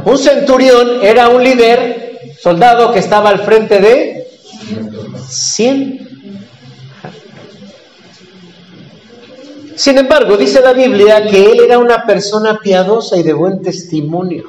[0.04, 4.28] Un centurión era un líder, soldado que estaba al frente de
[5.28, 6.06] 100.
[9.74, 14.44] Sin embargo, dice la Biblia que él era una persona piadosa y de buen testimonio.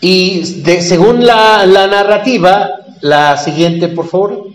[0.00, 4.48] Y de, según la narrativa, la siguiente, por favor,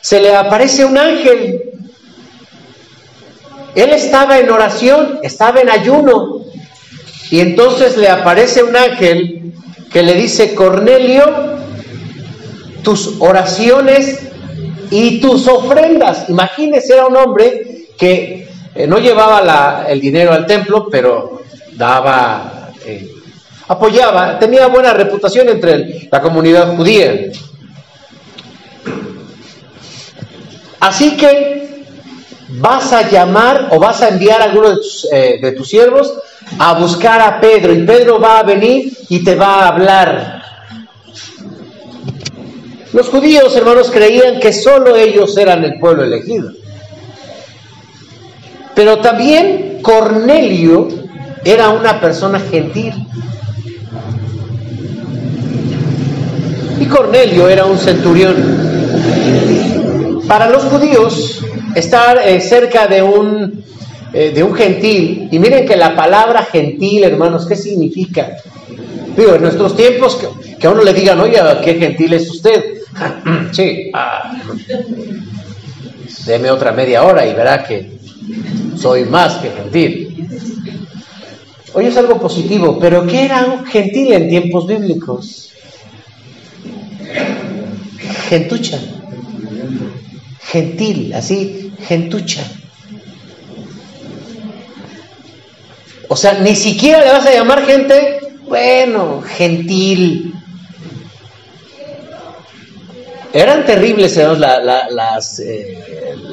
[0.00, 1.73] se le aparece un ángel.
[3.74, 6.42] Él estaba en oración, estaba en ayuno.
[7.30, 9.52] Y entonces le aparece un ángel
[9.92, 11.58] que le dice, Cornelio,
[12.82, 14.20] tus oraciones
[14.90, 16.28] y tus ofrendas.
[16.28, 22.70] Imagínese, era un hombre que eh, no llevaba la, el dinero al templo, pero daba
[22.84, 23.10] eh,
[23.68, 27.30] apoyaba, tenía buena reputación entre la comunidad judía.
[30.80, 31.63] Así que
[32.54, 36.12] vas a llamar o vas a enviar a alguno de tus, eh, de tus siervos
[36.58, 40.42] a buscar a Pedro y Pedro va a venir y te va a hablar.
[42.92, 46.52] Los judíos, hermanos, creían que solo ellos eran el pueblo elegido.
[48.74, 50.88] Pero también Cornelio
[51.44, 52.94] era una persona gentil.
[56.80, 58.34] y Cornelio era un centurión.
[60.26, 61.40] Para los judíos,
[61.74, 63.64] estar eh, cerca de un,
[64.12, 68.36] eh, de un gentil, y miren que la palabra gentil, hermanos, ¿qué significa?
[69.16, 70.18] Digo, en nuestros tiempos,
[70.58, 72.64] que, a uno le digan, oye, ¿qué gentil es usted?
[73.52, 74.32] sí, ah,
[76.26, 77.92] deme otra media hora y verá que
[78.76, 80.10] soy más que gentil.
[81.74, 85.50] Hoy es algo positivo, pero ¿qué era un gentil en tiempos bíblicos?
[88.28, 88.78] gentucha,
[90.54, 92.44] gentil, así, gentucha.
[96.08, 100.32] O sea, ni siquiera le vas a llamar gente, bueno, gentil.
[103.32, 105.82] Eran terribles la, las, eh,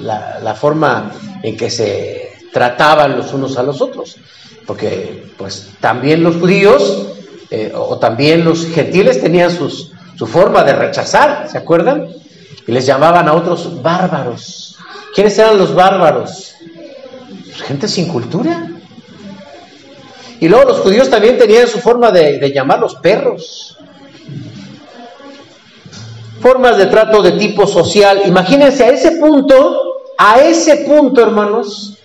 [0.02, 4.18] la, la forma en que se trataban los unos a los otros,
[4.68, 7.08] porque pues también los judíos
[7.50, 12.22] eh, o también los gentiles tenían sus, su forma de rechazar, ¿se acuerdan?
[12.72, 14.78] Les llamaban a otros bárbaros.
[15.14, 16.54] ¿Quiénes eran los bárbaros?
[17.68, 18.66] Gente sin cultura.
[20.40, 23.78] Y luego los judíos también tenían su forma de, de perros.
[26.40, 28.22] Formas de trato de tipo social.
[28.26, 31.98] Imagínense a ese punto, a ese punto, hermanos,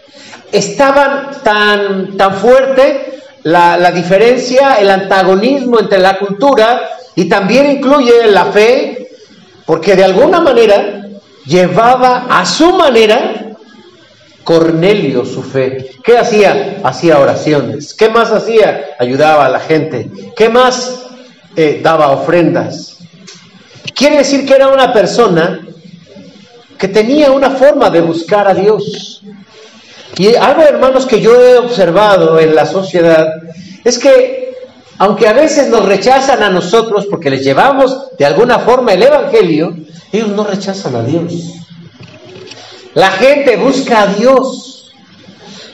[0.50, 6.82] estaban tan, tan fuerte la, la diferencia, el antagonismo entre la cultura
[7.14, 9.05] y también incluye la fe,
[9.66, 11.08] porque de alguna manera
[11.44, 13.46] llevaba a su manera
[14.46, 15.90] Cornelio su fe.
[16.04, 16.78] ¿Qué hacía?
[16.84, 17.92] Hacía oraciones.
[17.92, 18.94] ¿Qué más hacía?
[18.96, 20.08] Ayudaba a la gente.
[20.36, 21.02] ¿Qué más?
[21.56, 22.98] Eh, daba ofrendas.
[23.92, 25.66] Quiere decir que era una persona
[26.78, 29.20] que tenía una forma de buscar a Dios.
[30.16, 33.26] Y algo, hermanos, que yo he observado en la sociedad
[33.82, 34.45] es que,
[34.98, 39.76] aunque a veces nos rechazan a nosotros porque les llevamos de alguna forma el Evangelio,
[40.12, 41.32] ellos no rechazan a Dios.
[42.94, 44.94] La gente busca a Dios.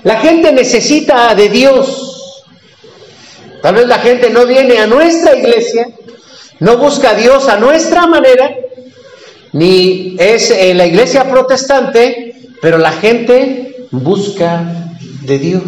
[0.02, 2.42] La gente necesita de Dios.
[3.62, 5.86] Tal vez la gente no viene a nuestra iglesia,
[6.58, 8.52] no busca a Dios a nuestra manera,
[9.52, 14.64] ni es en la iglesia protestante, pero la gente busca
[15.20, 15.62] de Dios.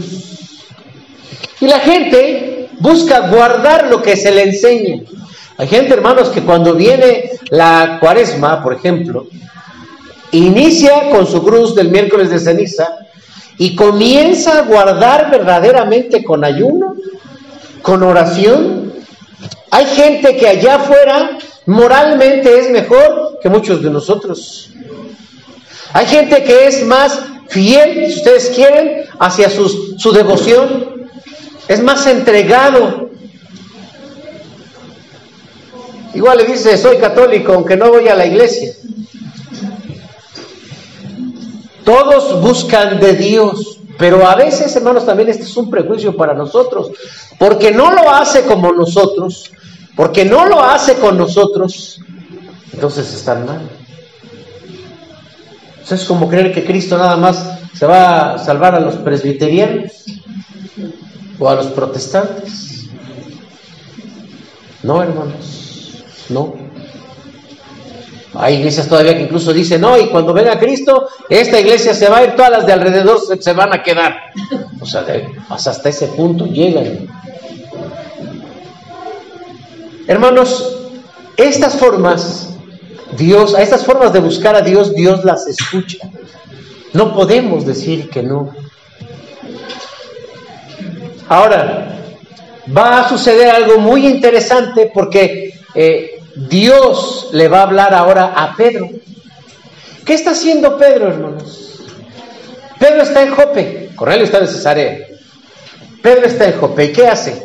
[1.60, 5.02] Y la gente busca guardar lo que se le enseña.
[5.56, 9.26] Hay gente, hermanos, que cuando viene la cuaresma, por ejemplo,
[10.32, 12.88] inicia con su cruz del miércoles de ceniza
[13.56, 16.96] y comienza a guardar verdaderamente con ayuno,
[17.82, 18.92] con oración.
[19.70, 24.70] Hay gente que allá afuera moralmente es mejor que muchos de nosotros.
[25.92, 30.93] Hay gente que es más fiel, si ustedes quieren, hacia su devoción.
[31.68, 33.10] Es más entregado.
[36.14, 38.72] Igual le dice, soy católico, aunque no voy a la iglesia.
[41.84, 46.90] Todos buscan de Dios, pero a veces, hermanos, también este es un prejuicio para nosotros,
[47.38, 49.50] porque no lo hace como nosotros,
[49.94, 52.00] porque no lo hace con nosotros,
[52.72, 53.68] entonces están mal.
[55.90, 60.04] es como creer que Cristo nada más se va a salvar a los presbiterianos
[61.38, 62.86] o a los protestantes.
[64.82, 66.54] No, hermanos, no.
[68.34, 72.18] Hay iglesias todavía que incluso dicen, no, y cuando venga Cristo, esta iglesia se va
[72.18, 74.16] a ir, todas las de alrededor se, van a quedar.
[74.80, 75.04] O sea,
[75.48, 77.06] hasta ese punto llegan.
[80.06, 80.76] Hermanos,
[81.36, 82.50] estas formas,
[83.16, 85.98] Dios, a estas formas de buscar a Dios, Dios las escucha.
[86.92, 88.54] No podemos decir que no.
[91.28, 91.88] Ahora,
[92.76, 98.54] va a suceder algo muy interesante porque eh, Dios le va a hablar ahora a
[98.56, 98.90] Pedro.
[100.04, 101.82] ¿Qué está haciendo Pedro, hermanos?
[102.78, 104.98] Pedro está en Jope, Cornelio está en Cesarea.
[106.02, 107.42] Pedro está en Jope, ¿y qué hace?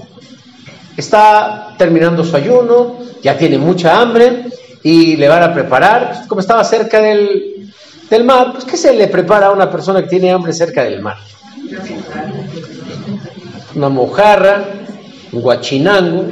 [0.97, 4.47] Está terminando su ayuno, ya tiene mucha hambre
[4.83, 7.71] y le van a preparar, como estaba cerca del,
[8.09, 11.01] del mar, pues ¿qué se le prepara a una persona que tiene hambre cerca del
[11.01, 11.17] mar?
[13.75, 14.65] Una mojarra,
[15.31, 16.25] un guachinango,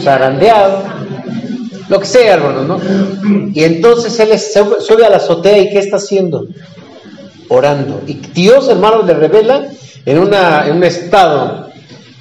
[0.00, 0.82] zarandeado,
[1.88, 3.50] lo que sea, hermanos, ¿no?
[3.52, 6.46] Y entonces él sube a la azotea y ¿qué está haciendo?
[7.48, 8.02] Orando.
[8.06, 9.68] Y Dios, hermanos, le revela
[10.04, 11.70] en, una, en un estado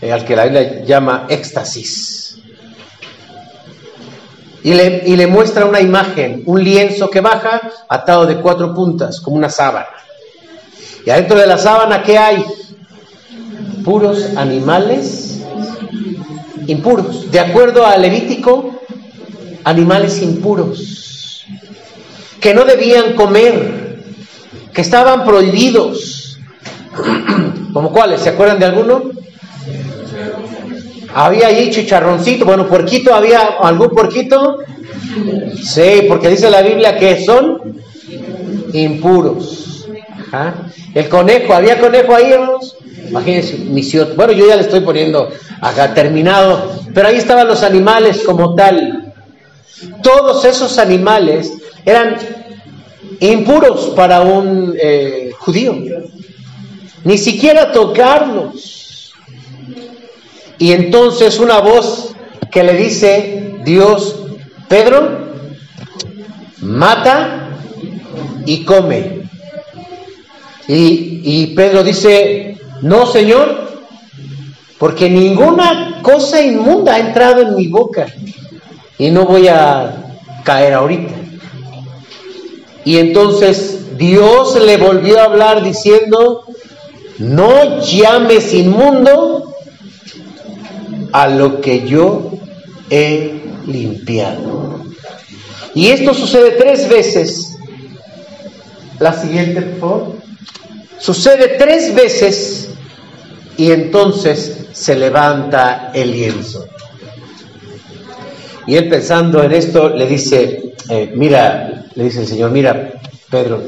[0.01, 2.37] eh, al que la Biblia llama éxtasis.
[4.61, 9.21] Y le, y le muestra una imagen, un lienzo que baja atado de cuatro puntas,
[9.21, 9.87] como una sábana.
[11.05, 12.43] Y adentro de la sábana, ¿qué hay?
[13.85, 15.41] Puros animales
[16.67, 17.31] impuros.
[17.31, 18.81] De acuerdo a Levítico,
[19.63, 21.45] animales impuros,
[22.41, 24.03] que no debían comer,
[24.73, 26.39] que estaban prohibidos.
[27.73, 28.21] ¿Como cuáles?
[28.21, 29.11] ¿Se acuerdan de alguno?
[31.13, 34.59] Había allí chicharroncito, bueno, puerquito, ¿había algún puerquito?
[35.63, 37.79] Sí, porque dice la Biblia que son
[38.73, 39.87] impuros.
[40.93, 42.75] El conejo, ¿había conejo ahí, hermanos?
[43.09, 44.13] Imagínense, misión.
[44.15, 45.29] Bueno, yo ya le estoy poniendo
[45.61, 49.13] acá terminado, pero ahí estaban los animales como tal.
[50.01, 51.51] Todos esos animales
[51.85, 52.17] eran
[53.19, 55.75] impuros para un eh, judío.
[57.03, 59.13] Ni siquiera tocarlos.
[60.57, 62.15] Y entonces una voz
[62.51, 64.15] que le dice, Dios,
[64.67, 65.25] Pedro,
[66.61, 67.49] mata
[68.45, 69.21] y come.
[70.67, 73.65] Y, y Pedro dice, no, Señor,
[74.77, 78.07] porque ninguna cosa inmunda ha entrado en mi boca
[78.97, 81.13] y no voy a caer ahorita.
[82.83, 86.43] Y entonces Dios le volvió a hablar diciendo,
[87.17, 89.55] no llames inmundo
[91.11, 92.31] a lo que yo
[92.89, 94.83] he limpiado.
[95.73, 97.57] Y esto sucede tres veces.
[98.99, 100.15] La siguiente, por favor.
[100.99, 102.64] Sucede tres veces
[103.57, 106.67] y entonces se levanta el lienzo.
[108.67, 112.93] Y él pensando en esto le dice, eh, mira, le dice el Señor, mira,
[113.29, 113.61] Pedro,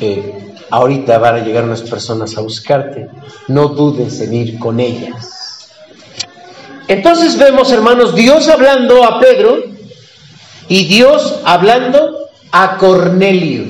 [0.00, 3.08] eh, ahorita van a llegar unas personas a buscarte,
[3.48, 5.70] no dudes en ir con ellas.
[6.88, 9.62] Entonces vemos, hermanos, Dios hablando a Pedro
[10.68, 13.64] y Dios hablando a Cornelio.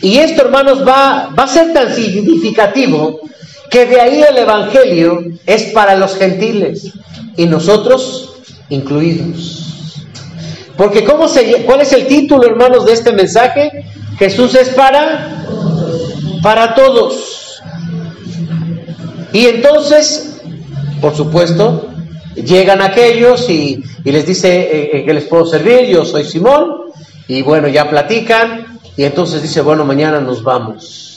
[0.00, 3.20] Y esto, hermanos, va, va a ser tan significativo
[3.74, 6.92] que de ahí el Evangelio es para los gentiles
[7.36, 8.36] y nosotros
[8.68, 10.06] incluidos.
[10.76, 13.84] Porque ¿cómo se, ¿cuál es el título, hermanos, de este mensaje?
[14.16, 15.44] Jesús es para,
[16.40, 17.60] para todos.
[19.32, 20.36] Y entonces,
[21.00, 21.88] por supuesto,
[22.36, 26.92] llegan aquellos y, les dice eh, eh, que les puedo servir, yo soy Simón,
[27.26, 31.13] y bueno, ya platican, y entonces dice, bueno, mañana nos vamos.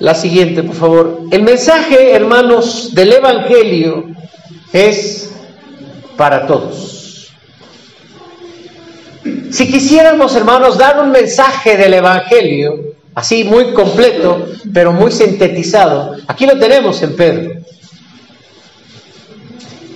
[0.00, 1.20] La siguiente, por favor.
[1.30, 4.06] El mensaje, hermanos, del Evangelio
[4.72, 5.30] es
[6.16, 7.30] para todos.
[9.50, 16.44] Si quisiéramos, hermanos, dar un mensaje del Evangelio, así muy completo, pero muy sintetizado, aquí
[16.46, 17.52] lo tenemos en Pedro.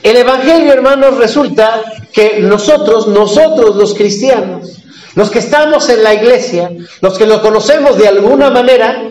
[0.03, 1.83] El Evangelio, hermanos, resulta
[2.13, 4.79] que nosotros, nosotros los cristianos,
[5.17, 6.71] los que estamos en la iglesia,
[7.01, 9.09] los que lo conocemos de alguna manera,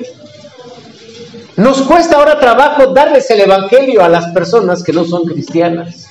[1.57, 6.07] nos cuesta ahora trabajo darles el Evangelio a las personas que no son cristianas.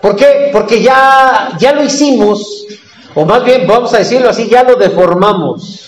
[0.00, 0.48] ¿Por qué?
[0.52, 2.64] Porque ya, ya lo hicimos,
[3.14, 5.84] o más bien, vamos a decirlo así, ya lo deformamos.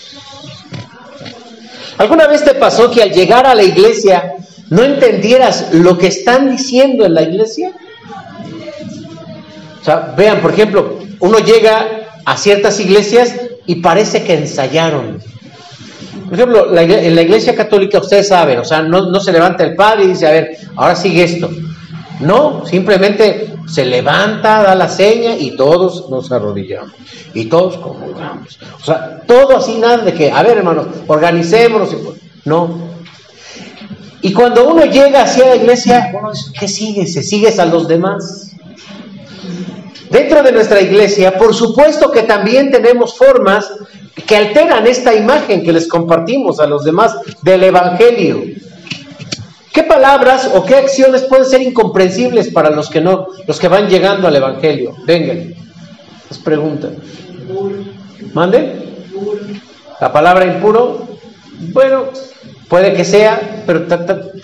[1.97, 4.33] ¿Alguna vez te pasó que al llegar a la iglesia
[4.69, 7.71] no entendieras lo que están diciendo en la iglesia?
[9.81, 13.35] O sea, vean, por ejemplo, uno llega a ciertas iglesias
[13.65, 15.21] y parece que ensayaron.
[16.31, 20.05] Por ejemplo, en la iglesia católica ustedes saben, o sea, no, se levanta el padre
[20.05, 21.49] y dice, a ver, ahora sigue esto.
[22.21, 26.93] No, simplemente se levanta, da la seña y todos nos arrodillamos.
[27.33, 28.57] Y todos comulgamos.
[28.79, 31.89] O sea, todo así nada de que, a ver hermano, organicémonos.
[32.45, 32.77] No.
[34.21, 37.07] Y cuando uno llega hacia la iglesia, dice, ¿qué sigue?
[37.07, 38.55] ¿Se sigues a los demás?
[40.09, 43.69] Dentro de nuestra iglesia, por supuesto que también tenemos formas
[44.15, 48.43] que alteran esta imagen que les compartimos a los demás del Evangelio.
[49.73, 53.87] ¿Qué palabras o qué acciones pueden ser incomprensibles para los que no, los que van
[53.87, 54.95] llegando al Evangelio?
[55.05, 55.53] Vengan,
[56.29, 56.97] les preguntan.
[58.33, 58.75] ¿Mande?
[59.99, 61.07] La palabra impuro,
[61.73, 62.05] bueno,
[62.67, 63.85] puede que sea, pero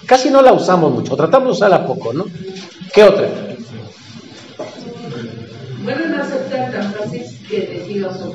[0.06, 2.26] casi no la usamos mucho, tratamos de usarla poco, ¿no?
[2.94, 3.28] ¿Qué otra?
[5.88, 7.88] No aceptar tan fácil que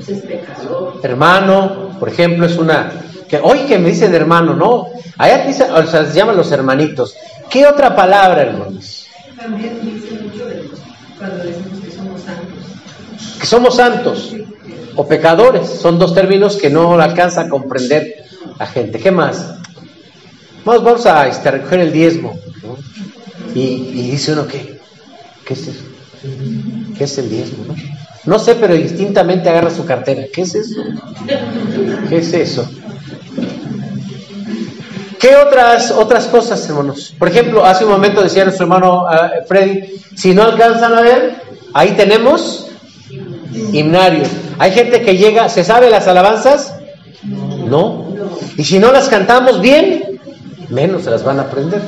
[0.08, 1.00] es pecador.
[1.02, 2.90] Hermano, por ejemplo, es una.
[3.28, 4.86] Que, hoy que me dicen hermano, no.
[5.18, 7.14] Allá dice, o sea, se llaman los hermanitos.
[7.50, 9.06] ¿Qué otra palabra, hermanos?
[9.36, 10.70] También dice mucho de
[11.18, 13.38] cuando decimos que somos santos.
[13.38, 14.34] Que somos santos
[14.96, 15.68] o pecadores.
[15.68, 18.24] Son dos términos que no alcanza a comprender
[18.58, 18.98] la gente.
[18.98, 19.56] ¿Qué más?
[20.64, 22.38] Vamos, vamos a este, recoger el diezmo.
[23.54, 24.78] Y, y, dice uno, ¿qué?
[25.44, 25.84] ¿Qué es eso?
[26.96, 27.74] ¿Qué es el diezmo?
[28.24, 28.38] No?
[28.38, 30.24] sé, pero distintamente agarra su cartera.
[30.32, 30.82] ¿Qué es eso?
[32.08, 32.68] ¿Qué es eso?
[35.18, 37.14] ¿Qué otras, otras cosas, hermanos?
[37.18, 41.36] Por ejemplo, hace un momento decía nuestro hermano uh, Freddy, si no alcanzan a ver,
[41.74, 42.68] ahí tenemos
[43.72, 44.28] himnarios.
[44.58, 46.74] Hay gente que llega, ¿se sabe las alabanzas?
[47.22, 48.12] No.
[48.56, 50.20] Y si no las cantamos bien,
[50.68, 51.82] menos se las van a aprender.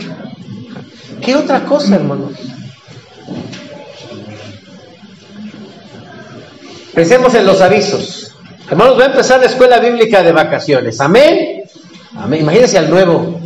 [1.21, 2.33] ¿Qué otra cosa, hermanos?
[6.95, 8.33] Pensemos en los avisos.
[8.71, 11.01] Hermanos, va a empezar la escuela bíblica de vacaciones.
[11.01, 11.65] Amén.
[12.17, 12.41] Amén.
[12.43, 13.41] Imagínense al nuevo.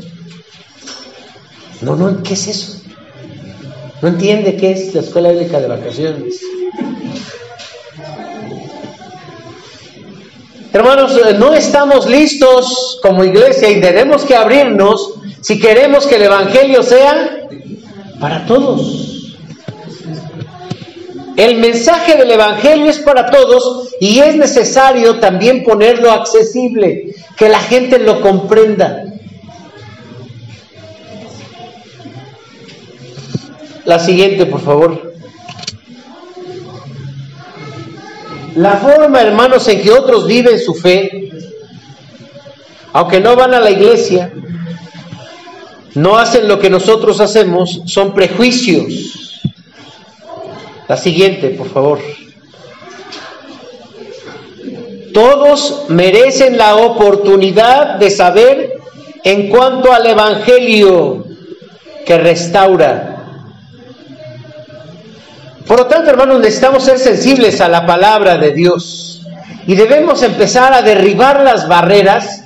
[1.80, 2.80] No, no, ¿qué es eso?
[4.02, 6.40] No entiende qué es la escuela bíblica de vacaciones.
[10.72, 16.82] Hermanos, no estamos listos como iglesia y tenemos que abrirnos si queremos que el Evangelio
[16.82, 17.48] sea
[18.20, 19.07] para todos.
[21.38, 27.60] El mensaje del Evangelio es para todos y es necesario también ponerlo accesible, que la
[27.60, 29.04] gente lo comprenda.
[33.84, 35.14] La siguiente, por favor.
[38.56, 41.30] La forma, hermanos, en que otros viven su fe,
[42.92, 44.32] aunque no van a la iglesia,
[45.94, 49.27] no hacen lo que nosotros hacemos, son prejuicios.
[50.88, 51.98] La siguiente, por favor.
[55.12, 58.78] Todos merecen la oportunidad de saber
[59.24, 61.26] en cuanto al Evangelio
[62.06, 63.16] que restaura.
[65.66, 69.22] Por lo tanto, hermanos, necesitamos ser sensibles a la palabra de Dios
[69.66, 72.44] y debemos empezar a derribar las barreras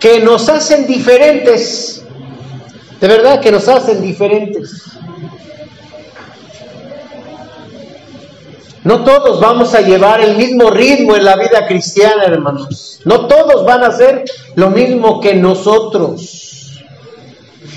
[0.00, 2.04] que nos hacen diferentes.
[3.00, 4.82] De verdad que nos hacen diferentes.
[8.86, 13.00] No todos vamos a llevar el mismo ritmo en la vida cristiana, hermanos.
[13.04, 14.24] No todos van a hacer
[14.54, 16.84] lo mismo que nosotros.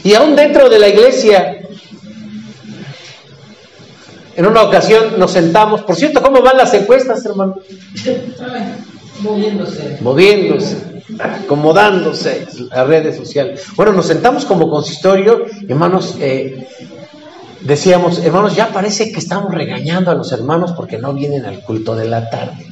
[0.03, 1.61] Y aún dentro de la iglesia,
[4.35, 5.81] en una ocasión nos sentamos.
[5.81, 7.55] Por cierto, ¿cómo van las encuestas, hermano?
[9.21, 9.97] Moviéndose.
[10.01, 10.77] Moviéndose,
[11.17, 13.63] acomodándose las redes sociales.
[13.75, 16.67] Bueno, nos sentamos como consistorio, hermanos, eh,
[17.61, 21.95] decíamos, hermanos, ya parece que estamos regañando a los hermanos porque no vienen al culto
[21.95, 22.65] de la tarde.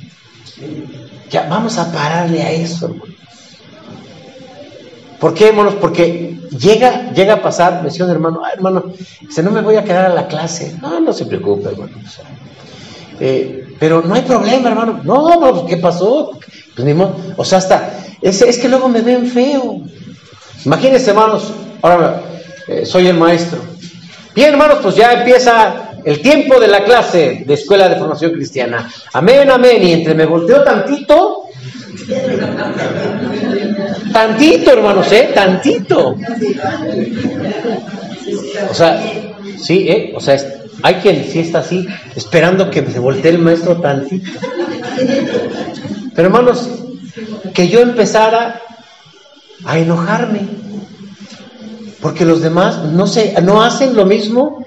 [1.30, 3.18] Ya vamos a pararle a eso, hermanos.
[5.20, 5.76] ¿Por qué, hermanos?
[5.82, 8.94] Porque llega, llega a pasar, me decía hermano, ah, hermano,
[9.30, 10.76] si no me voy a quedar a la clase.
[10.80, 11.94] No, no se preocupe, hermano.
[13.20, 15.02] Eh, pero no hay problema, hermano.
[15.04, 16.38] No, no, ¿qué pasó?
[16.76, 17.16] Pues ni modo.
[17.36, 19.82] O sea, hasta, es, es que luego me ven feo.
[20.66, 22.22] Imagínense, hermanos, ahora
[22.68, 23.60] eh, soy el maestro.
[24.38, 28.88] Bien, hermanos, pues ya empieza el tiempo de la clase de Escuela de Formación Cristiana.
[29.14, 29.82] Amén, amén.
[29.82, 31.46] Y entre me volteo tantito.
[34.14, 35.32] Tantito, hermanos, ¿eh?
[35.34, 36.16] Tantito.
[38.70, 39.02] O sea,
[39.60, 40.14] sí, ¿eh?
[40.16, 40.38] O sea,
[40.84, 44.40] hay quien sí está así, esperando que se voltee el maestro tantito.
[46.14, 46.70] Pero, hermanos,
[47.56, 48.62] que yo empezara
[49.66, 50.67] a enojarme
[52.02, 54.66] porque los demás no, se, no hacen lo mismo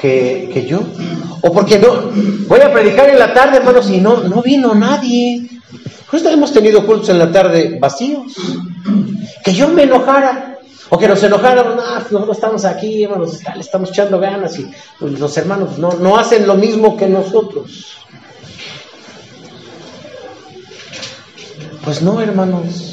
[0.00, 0.80] que, que, yo.
[1.42, 2.10] O porque no,
[2.46, 5.48] voy a predicar en la tarde, hermanos, y no, no vino nadie.
[6.10, 8.32] Justo hemos tenido cultos en la tarde vacíos.
[9.44, 10.58] Que yo me enojara.
[10.92, 14.68] O que nos enojáramos, no, nosotros estamos aquí, hermanos, le estamos echando ganas y
[14.98, 17.96] pues, los hermanos no, no hacen lo mismo que nosotros.
[21.84, 22.89] Pues no, hermanos.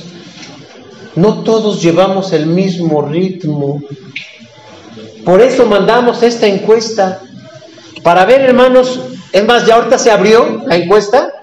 [1.18, 3.82] No todos llevamos el mismo ritmo.
[5.26, 7.22] Por eso mandamos esta encuesta.
[8.04, 9.00] Para ver, hermanos,
[9.32, 11.34] es más, ya ahorita se abrió la encuesta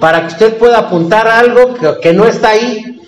[0.00, 2.98] para que usted pueda apuntar algo que, no está ahí.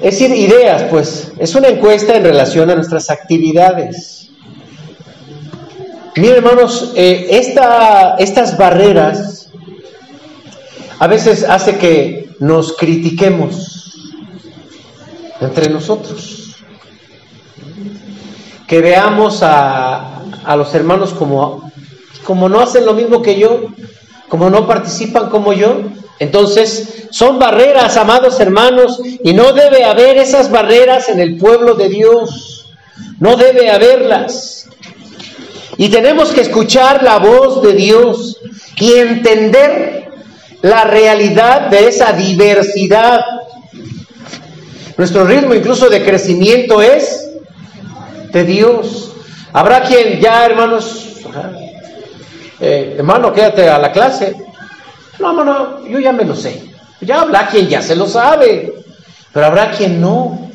[0.00, 4.30] Es decir, ideas, pues, es una encuesta en relación a nuestras actividades.
[6.14, 9.48] Miren, hermanos, eh, esta, estas barreras
[11.00, 14.12] a veces hace que nos critiquemos
[15.40, 16.56] entre nosotros.
[18.66, 21.70] Que veamos a, a, los hermanos como,
[22.24, 23.66] como no hacen lo mismo que yo,
[24.28, 25.82] como no participan como yo.
[26.18, 31.88] Entonces, son barreras, amados hermanos, y no debe haber esas barreras en el pueblo de
[31.88, 32.66] Dios.
[33.20, 34.68] No debe haberlas.
[35.78, 38.38] Y tenemos que escuchar la voz de Dios
[38.78, 39.95] y entender
[40.62, 43.20] la realidad de esa diversidad.
[44.96, 47.30] Nuestro ritmo incluso de crecimiento es
[48.32, 49.12] de Dios.
[49.52, 51.06] Habrá quien ya, hermanos,
[52.60, 54.34] eh, hermano, quédate a la clase.
[55.18, 56.62] No, hermano, yo ya me lo sé.
[57.00, 58.72] Ya habrá quien ya se lo sabe,
[59.32, 60.50] pero habrá quien no.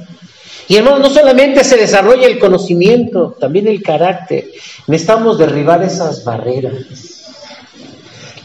[0.67, 4.45] Y hermano, no solamente se desarrolla el conocimiento, también el carácter.
[4.87, 7.10] Necesitamos derribar esas barreras.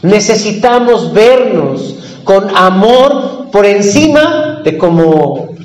[0.01, 5.55] Necesitamos vernos con amor por encima de cómo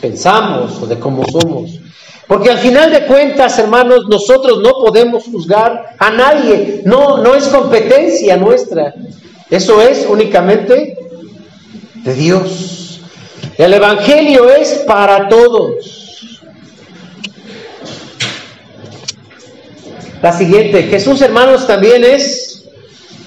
[0.00, 1.78] pensamos o de cómo somos.
[2.26, 6.82] Porque al final de cuentas, hermanos, nosotros no podemos juzgar a nadie.
[6.84, 8.94] No, no es competencia nuestra.
[9.50, 10.96] Eso es únicamente
[12.02, 13.00] de Dios.
[13.58, 16.40] El Evangelio es para todos.
[20.22, 22.53] La siguiente, Jesús, hermanos, también es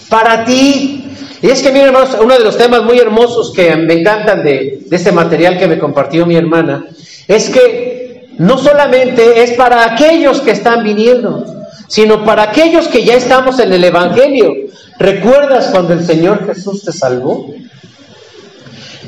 [0.10, 1.04] para ti.
[1.42, 4.80] Y es que, miren, hermanos, uno de los temas muy hermosos que me encantan de,
[4.86, 6.86] de este material que me compartió mi hermana,
[7.28, 11.46] es que no solamente es para aquellos que están viniendo,
[11.88, 14.54] sino para aquellos que ya estamos en el Evangelio.
[15.00, 17.54] ¿Recuerdas cuando el Señor Jesús te salvó?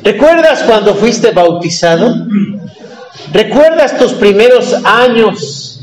[0.03, 2.25] ¿Recuerdas cuando fuiste bautizado?
[3.33, 5.81] ¿Recuerdas tus primeros años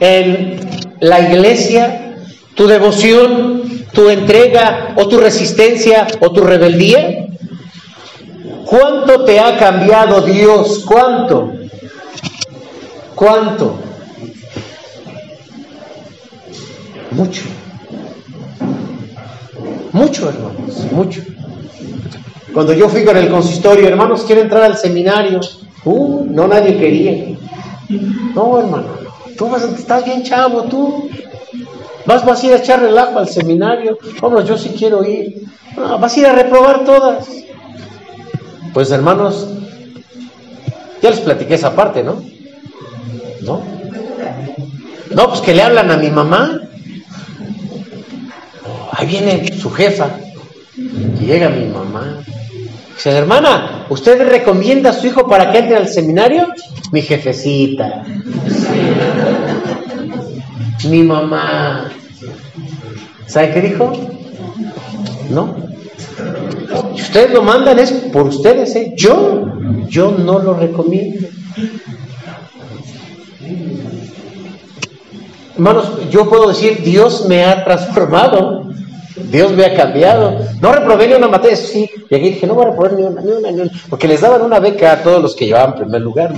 [0.00, 0.60] en
[1.00, 2.16] la iglesia?
[2.54, 3.62] ¿Tu devoción,
[3.94, 7.28] tu entrega o tu resistencia o tu rebeldía?
[8.66, 10.84] ¿Cuánto te ha cambiado Dios?
[10.86, 11.52] ¿Cuánto?
[13.14, 13.78] ¿Cuánto?
[17.12, 17.42] Mucho.
[19.92, 21.22] Mucho, hermanos, mucho.
[22.52, 25.40] Cuando yo fui con el consistorio, hermanos, quiero entrar al seminario.
[25.84, 27.36] Uh, no nadie quería.
[28.34, 28.88] No, hermano,
[29.36, 31.08] tú vas, estás bien chavo, tú.
[32.06, 33.98] Vas, vas a ir a echar relajo al seminario.
[34.20, 35.42] Vámonos, yo sí quiero ir.
[35.76, 37.28] vas a ir a reprobar todas.
[38.72, 39.46] Pues hermanos,
[41.00, 42.22] ya les platiqué esa parte, ¿no?
[43.42, 43.62] ¿No?
[45.10, 46.60] No, pues que le hablan a mi mamá.
[48.92, 50.08] Ahí viene su jefa.
[51.20, 52.24] Llega mi mamá.
[52.94, 56.48] Dice, hermana, ¿usted recomienda a su hijo para que entre al seminario?
[56.90, 58.04] Mi jefecita.
[60.88, 61.90] Mi mamá.
[63.26, 63.92] ¿Sabe qué dijo?
[65.30, 65.56] No.
[66.94, 68.92] Si ustedes lo mandan es por ustedes, ¿eh?
[68.96, 69.46] Yo,
[69.88, 71.28] yo no lo recomiendo.
[75.54, 78.64] Hermanos, yo puedo decir, Dios me ha transformado.
[79.30, 80.38] Dios me ha cambiado.
[80.60, 81.88] No reprobé ni una materia, sí.
[82.10, 83.70] Y aquí dije, no voy a reprobar ni una, ni una, ni una.
[83.88, 86.34] Porque les daban una beca a todos los que llevaban primer lugar.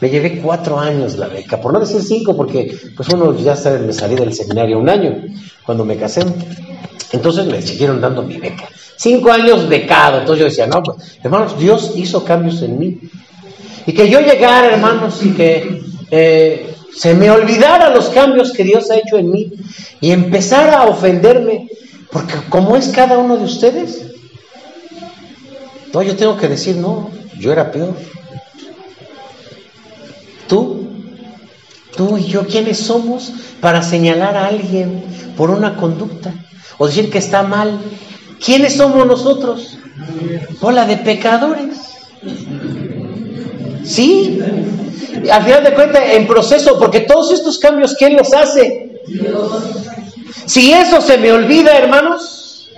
[0.00, 3.92] Me llevé cuatro años la beca, por no decir cinco, porque pues uno ya me
[3.92, 5.22] salí del seminario un año,
[5.64, 6.24] cuando me casé.
[7.12, 8.68] Entonces me siguieron dando mi beca.
[8.96, 10.20] Cinco años becado.
[10.20, 12.98] Entonces yo decía, no, pues, hermanos, Dios hizo cambios en mí.
[13.86, 18.90] Y que yo llegara, hermanos, y que eh, se me olvidara los cambios que Dios
[18.90, 19.52] ha hecho en mí
[20.00, 21.68] y empezara a ofenderme
[22.10, 24.02] porque como es cada uno de ustedes,
[25.92, 27.94] no, yo tengo que decir, no, yo era peor.
[30.50, 30.88] Tú,
[31.96, 35.04] tú y yo, ¿quiénes somos para señalar a alguien
[35.36, 36.34] por una conducta
[36.76, 37.78] o decir que está mal?
[38.44, 39.78] ¿Quiénes somos nosotros?
[40.60, 41.78] Hola de pecadores.
[43.84, 44.40] Sí,
[45.30, 49.00] al final de cuentas, en proceso, porque todos estos cambios, ¿quién los hace?
[50.46, 52.68] Si eso se me olvida, hermanos,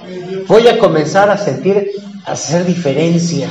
[0.46, 1.90] voy a comenzar a sentir,
[2.26, 3.48] a hacer diferencia.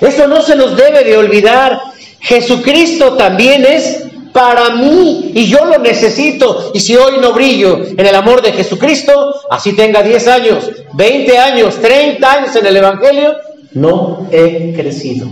[0.00, 1.91] Eso no se nos debe de olvidar.
[2.22, 6.70] Jesucristo también es para mí y yo lo necesito.
[6.72, 11.38] Y si hoy no brillo en el amor de Jesucristo, así tenga 10 años, 20
[11.38, 13.36] años, 30 años en el Evangelio,
[13.72, 15.26] no he crecido.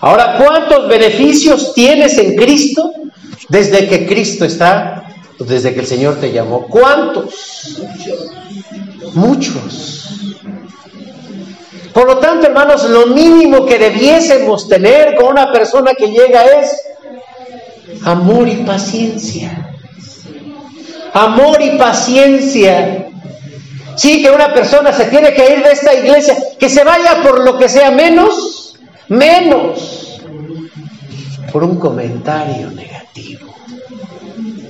[0.00, 2.92] Ahora, ¿cuántos beneficios tienes en Cristo?
[3.48, 5.06] Desde que Cristo está,
[5.38, 6.66] desde que el Señor te llamó.
[6.68, 7.80] ¿Cuántos?
[9.14, 10.08] Muchos.
[11.98, 16.80] Por lo tanto, hermanos, lo mínimo que debiésemos tener con una persona que llega es
[18.04, 19.74] amor y paciencia.
[21.12, 23.08] Amor y paciencia.
[23.96, 27.44] Sí, que una persona se tiene que ir de esta iglesia, que se vaya por
[27.44, 28.76] lo que sea menos,
[29.08, 30.20] menos,
[31.52, 33.56] por un comentario negativo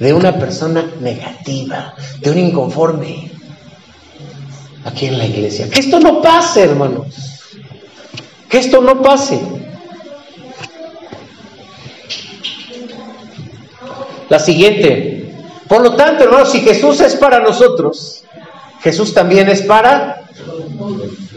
[0.00, 3.32] de una persona negativa, de un inconforme
[4.88, 5.68] aquí en la iglesia.
[5.68, 7.06] Que esto no pase, hermanos.
[8.48, 9.40] Que esto no pase.
[14.28, 15.34] La siguiente.
[15.68, 18.22] Por lo tanto, hermanos, si Jesús es para nosotros,
[18.80, 20.22] Jesús también es para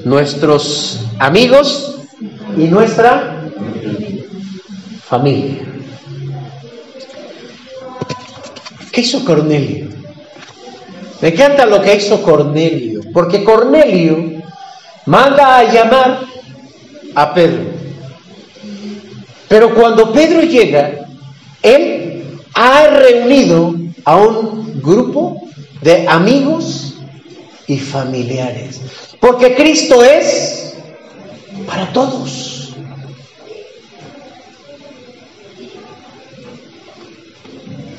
[0.05, 1.95] nuestros amigos
[2.57, 3.43] y nuestra
[5.05, 5.67] familia.
[8.91, 9.89] ¿Qué hizo Cornelio?
[11.21, 14.41] Me encanta lo que hizo Cornelio, porque Cornelio
[15.05, 16.21] manda a llamar
[17.15, 17.65] a Pedro.
[19.47, 21.05] Pero cuando Pedro llega,
[21.61, 25.41] él ha reunido a un grupo
[25.81, 26.95] de amigos
[27.67, 28.81] y familiares.
[29.19, 30.75] Porque Cristo es
[31.67, 32.73] para todos.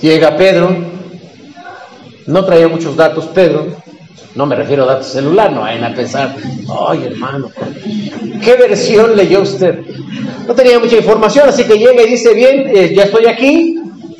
[0.00, 0.76] Llega Pedro,
[2.26, 3.68] no traía muchos datos Pedro,
[4.34, 6.34] no me refiero a datos celular, no vayan a pensar,
[6.88, 7.50] ay hermano,
[8.42, 9.80] ¿qué versión leyó usted?
[10.46, 13.78] No tenía mucha información, así que llega y dice, bien, eh, ya estoy aquí,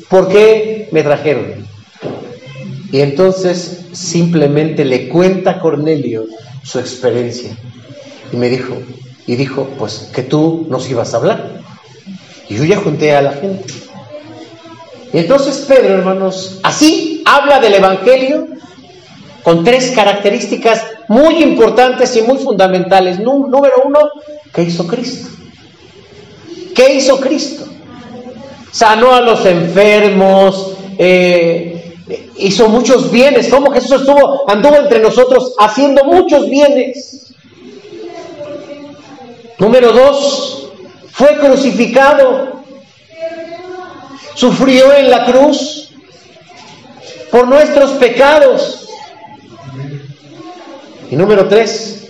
[0.09, 1.65] ¿por qué me trajeron?
[2.91, 6.25] Y entonces simplemente le cuenta a Cornelio
[6.63, 7.57] su experiencia.
[8.31, 8.75] Y me dijo,
[9.25, 11.61] y dijo, pues que tú nos ibas a hablar.
[12.49, 13.73] Y yo ya junté a la gente.
[15.11, 18.47] Y entonces Pedro, hermanos, así habla del Evangelio
[19.43, 23.19] con tres características muy importantes y muy fundamentales.
[23.19, 23.99] Número uno,
[24.53, 25.29] que hizo Cristo.
[26.73, 27.65] ¿Qué hizo Cristo?
[28.71, 31.93] Sanó a los enfermos, eh,
[32.37, 33.49] hizo muchos bienes.
[33.49, 37.33] ¿Cómo Jesús estuvo, anduvo entre nosotros haciendo muchos bienes?
[39.59, 40.69] Número dos,
[41.11, 42.63] fue crucificado,
[44.33, 45.89] sufrió en la cruz
[47.29, 48.89] por nuestros pecados.
[51.13, 52.07] Y número tres,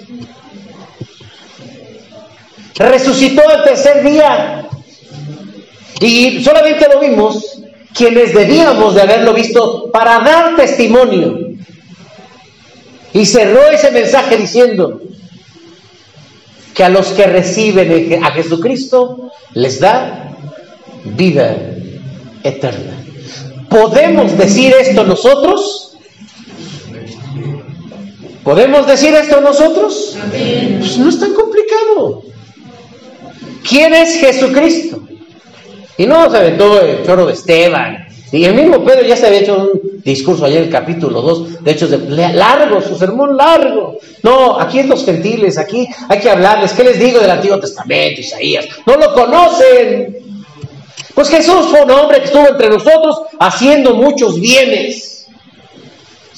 [2.73, 4.65] resucitó al tercer día.
[5.99, 7.61] Y solamente lo vimos
[7.93, 11.37] quienes debíamos de haberlo visto para dar testimonio.
[13.11, 15.01] Y cerró ese mensaje diciendo
[16.73, 20.33] que a los que reciben a Jesucristo les da
[21.03, 21.57] vida
[22.41, 23.03] eterna.
[23.69, 25.92] ¿Podemos decir esto nosotros?
[28.43, 30.17] ¿Podemos decir esto nosotros?
[30.29, 32.23] Pues no es tan complicado.
[33.67, 35.01] ¿Quién es Jesucristo?
[35.97, 38.07] Y no se aventó el choro de Esteban.
[38.31, 41.71] Y el mismo Pedro ya se había hecho un discurso ayer el capítulo 2, de
[41.71, 41.99] hecho, de,
[42.33, 43.99] largo, su sermón largo.
[44.23, 46.73] No, aquí es los gentiles, aquí hay que hablarles.
[46.73, 48.65] ¿Qué les digo del Antiguo Testamento, Isaías?
[48.87, 50.17] No lo conocen.
[51.13, 55.12] Pues Jesús fue un hombre que estuvo entre nosotros haciendo muchos bienes,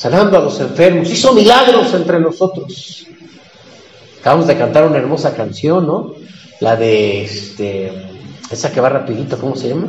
[0.05, 3.07] sanando a los enfermos, hizo milagros entre nosotros.
[4.19, 6.13] Acabamos de cantar una hermosa canción, ¿no?
[6.59, 7.91] La de este,
[8.51, 9.87] esa que va rapidito, ¿cómo se llama?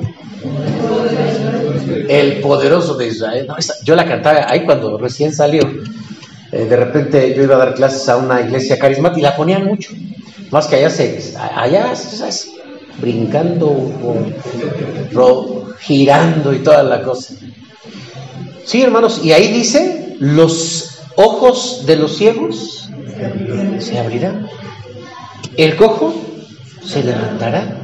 [2.08, 3.48] El poderoso de Israel.
[3.84, 5.60] yo la cantaba ahí cuando recién salió.
[6.50, 9.66] Eh, de repente yo iba a dar clases a una iglesia carismática y la ponían
[9.66, 9.92] mucho.
[10.50, 12.52] Más que allá se, allá, ¿sabes?
[13.02, 13.92] brincando,
[15.80, 17.34] girando y toda la cosa.
[18.64, 22.88] Sí, hermanos, y ahí dice, los ojos de los ciegos
[23.78, 24.48] se abrirán.
[25.56, 26.14] El cojo
[26.84, 27.80] se levantará.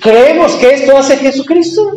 [0.00, 1.90] ¿Creemos que esto hace Jesucristo?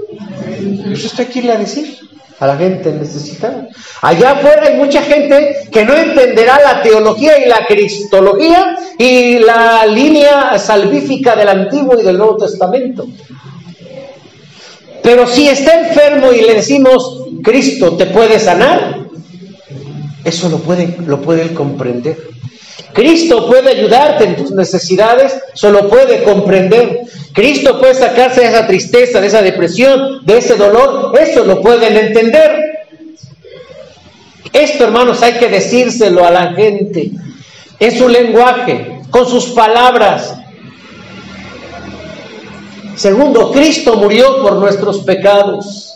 [0.86, 1.98] Pues esto hay que irle a decir
[2.40, 3.70] a la gente necesitada.
[4.02, 9.86] Allá afuera hay mucha gente que no entenderá la teología y la cristología y la
[9.86, 13.08] línea salvífica del Antiguo y del Nuevo Testamento.
[15.02, 19.03] Pero si está enfermo y le decimos, Cristo te puede sanar,
[20.24, 22.18] eso lo puede, lo puede comprender.
[22.94, 27.02] Cristo puede ayudarte en tus necesidades, solo puede comprender.
[27.34, 31.98] Cristo puede sacarse de esa tristeza, de esa depresión, de ese dolor, eso lo pueden
[31.98, 32.74] entender.
[34.52, 37.12] Esto, hermanos, hay que decírselo a la gente
[37.80, 40.36] en su lenguaje, con sus palabras.
[42.96, 45.96] Segundo, Cristo murió por nuestros pecados,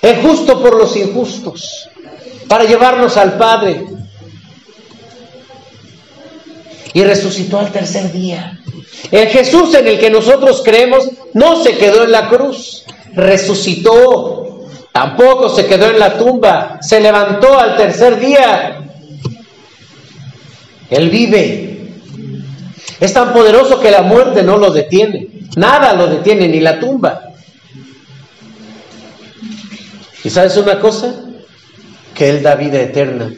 [0.00, 1.88] el justo por los injustos,
[2.48, 3.84] para llevarnos al Padre
[6.92, 8.58] y resucitó al tercer día.
[9.10, 12.84] El Jesús en el que nosotros creemos no se quedó en la cruz,
[13.14, 14.66] resucitó.
[14.92, 18.80] Tampoco se quedó en la tumba, se levantó al tercer día.
[20.88, 21.90] Él vive.
[22.98, 25.28] Es tan poderoso que la muerte no lo detiene.
[25.56, 27.32] Nada lo detiene, ni la tumba.
[30.24, 31.25] ¿Y sabes una cosa?
[32.16, 33.32] Que Él da vida eterna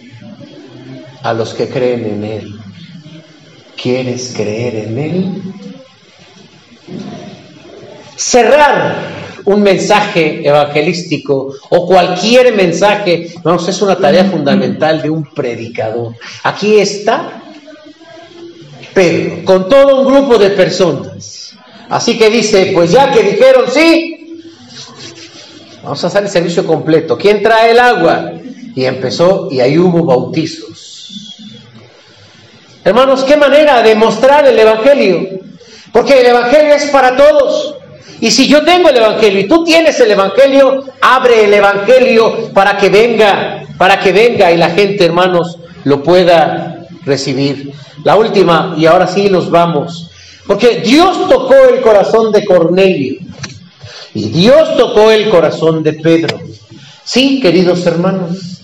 [1.23, 2.55] a los que creen en Él.
[3.81, 5.43] ¿Quieres creer en Él?
[8.17, 16.15] Cerrar un mensaje evangelístico o cualquier mensaje, vamos, es una tarea fundamental de un predicador.
[16.43, 17.43] Aquí está
[18.93, 21.55] Pedro, con todo un grupo de personas.
[21.89, 24.43] Así que dice, pues ya que dijeron sí,
[25.83, 27.17] vamos a hacer el servicio completo.
[27.17, 28.33] ¿Quién trae el agua?
[28.79, 31.35] Y empezó, y ahí hubo bautizos.
[32.85, 35.41] Hermanos, qué manera de mostrar el Evangelio.
[35.93, 37.75] Porque el Evangelio es para todos.
[38.21, 42.77] Y si yo tengo el Evangelio y tú tienes el Evangelio, abre el Evangelio para
[42.77, 47.73] que venga, para que venga y la gente, hermanos, lo pueda recibir.
[48.05, 50.13] La última, y ahora sí nos vamos.
[50.47, 53.17] Porque Dios tocó el corazón de Cornelio.
[54.15, 56.39] Y Dios tocó el corazón de Pedro.
[57.03, 58.58] Sí, queridos hermanos.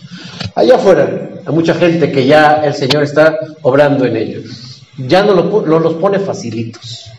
[0.55, 4.83] Allá afuera hay mucha gente que ya el Señor está obrando en ellos.
[4.97, 7.11] Ya no lo, los pone facilitos.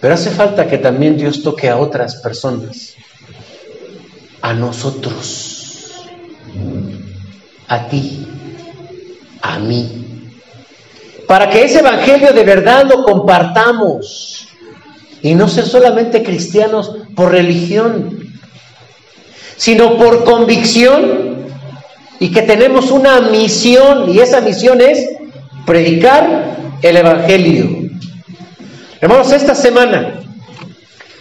[0.00, 2.94] Pero hace falta que también Dios toque a otras personas,
[4.40, 6.08] a nosotros,
[7.68, 8.26] a ti,
[9.42, 10.10] a mí,
[11.30, 14.48] para que ese Evangelio de verdad lo compartamos.
[15.22, 18.29] Y no ser solamente cristianos por religión,
[19.60, 21.44] sino por convicción
[22.18, 25.06] y que tenemos una misión y esa misión es
[25.66, 27.90] predicar el Evangelio.
[29.02, 30.14] Hermanos, esta semana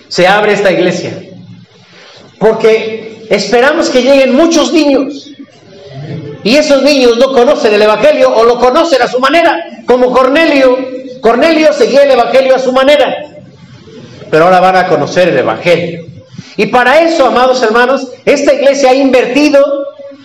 [0.07, 1.21] se abre esta iglesia
[2.39, 5.31] porque esperamos que lleguen muchos niños
[6.41, 10.77] y esos niños no conocen el Evangelio o lo conocen a su manera, como Cornelio.
[11.19, 13.13] Cornelio seguía el Evangelio a su manera,
[14.31, 16.08] pero ahora van a conocer el Evangelio.
[16.57, 19.63] Y para eso, amados hermanos, esta iglesia ha invertido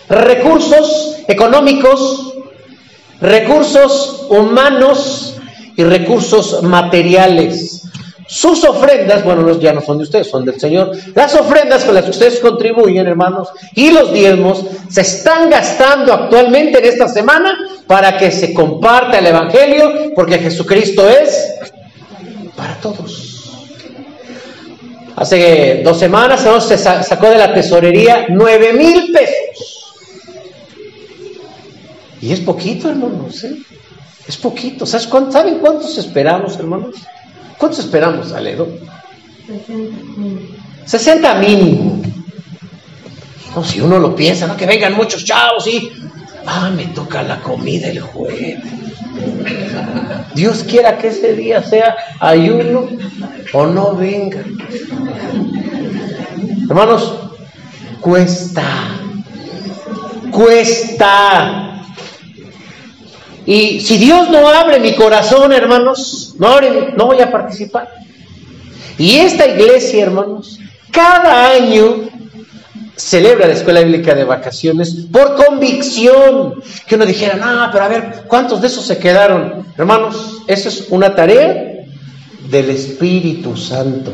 [0.08, 2.34] recursos económicos,
[3.20, 5.36] recursos humanos
[5.76, 7.82] y recursos materiales.
[8.26, 10.92] Sus ofrendas, bueno, ya no son de ustedes, son del Señor.
[11.14, 16.78] Las ofrendas con las que ustedes contribuyen, hermanos, y los diezmos se están gastando actualmente
[16.78, 17.54] en esta semana
[17.86, 21.54] para que se comparta el Evangelio, porque Jesucristo es
[22.56, 23.33] para todos.
[25.16, 29.94] Hace dos semanas se sacó de la tesorería nueve mil pesos.
[32.20, 33.44] Y es poquito, hermanos.
[34.26, 34.86] Es poquito.
[34.86, 36.96] ¿Saben cuántos esperamos, hermanos?
[37.58, 38.68] ¿Cuántos esperamos, Aledo?
[40.86, 42.02] 60 mínimo.
[43.54, 44.56] No, si uno lo piensa, ¿no?
[44.56, 45.92] Que vengan muchos chavos y.
[46.46, 48.58] Ah, me toca la comida el jueves.
[50.34, 52.88] Dios quiera que ese día sea ayuno
[53.54, 54.44] o no venga.
[56.68, 57.14] Hermanos,
[58.00, 58.64] cuesta.
[60.30, 61.80] Cuesta.
[63.46, 66.60] Y si Dios no abre mi corazón, hermanos, no,
[66.96, 67.88] no voy a participar.
[68.98, 70.58] Y esta iglesia, hermanos,
[70.90, 72.08] cada año
[72.96, 76.60] celebra la escuela bíblica de vacaciones por convicción.
[76.86, 79.66] Que uno dijera, no, pero a ver, ¿cuántos de esos se quedaron?
[79.76, 81.73] Hermanos, eso es una tarea
[82.54, 84.12] del Espíritu Santo.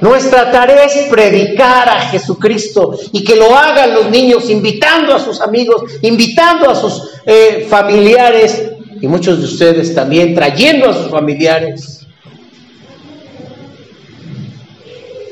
[0.00, 5.40] Nuestra tarea es predicar a Jesucristo y que lo hagan los niños, invitando a sus
[5.40, 8.70] amigos, invitando a sus eh, familiares
[9.00, 12.06] y muchos de ustedes también trayendo a sus familiares.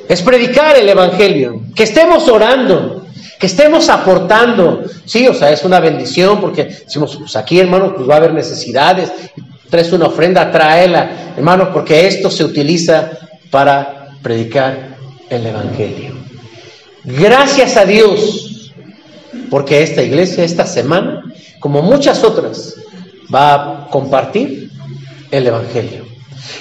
[0.08, 3.06] Es predicar el Evangelio, que estemos orando,
[3.38, 4.82] que estemos aportando.
[5.04, 8.34] Sí, o sea, es una bendición porque decimos, pues aquí hermanos, pues va a haber
[8.34, 9.12] necesidades.
[9.72, 13.10] Traes una ofrenda, tráela, hermanos, porque esto se utiliza
[13.50, 14.98] para predicar
[15.30, 16.12] el Evangelio.
[17.04, 18.70] Gracias a Dios,
[19.48, 21.24] porque esta iglesia esta semana,
[21.58, 22.74] como muchas otras,
[23.34, 24.70] va a compartir
[25.30, 26.04] el Evangelio.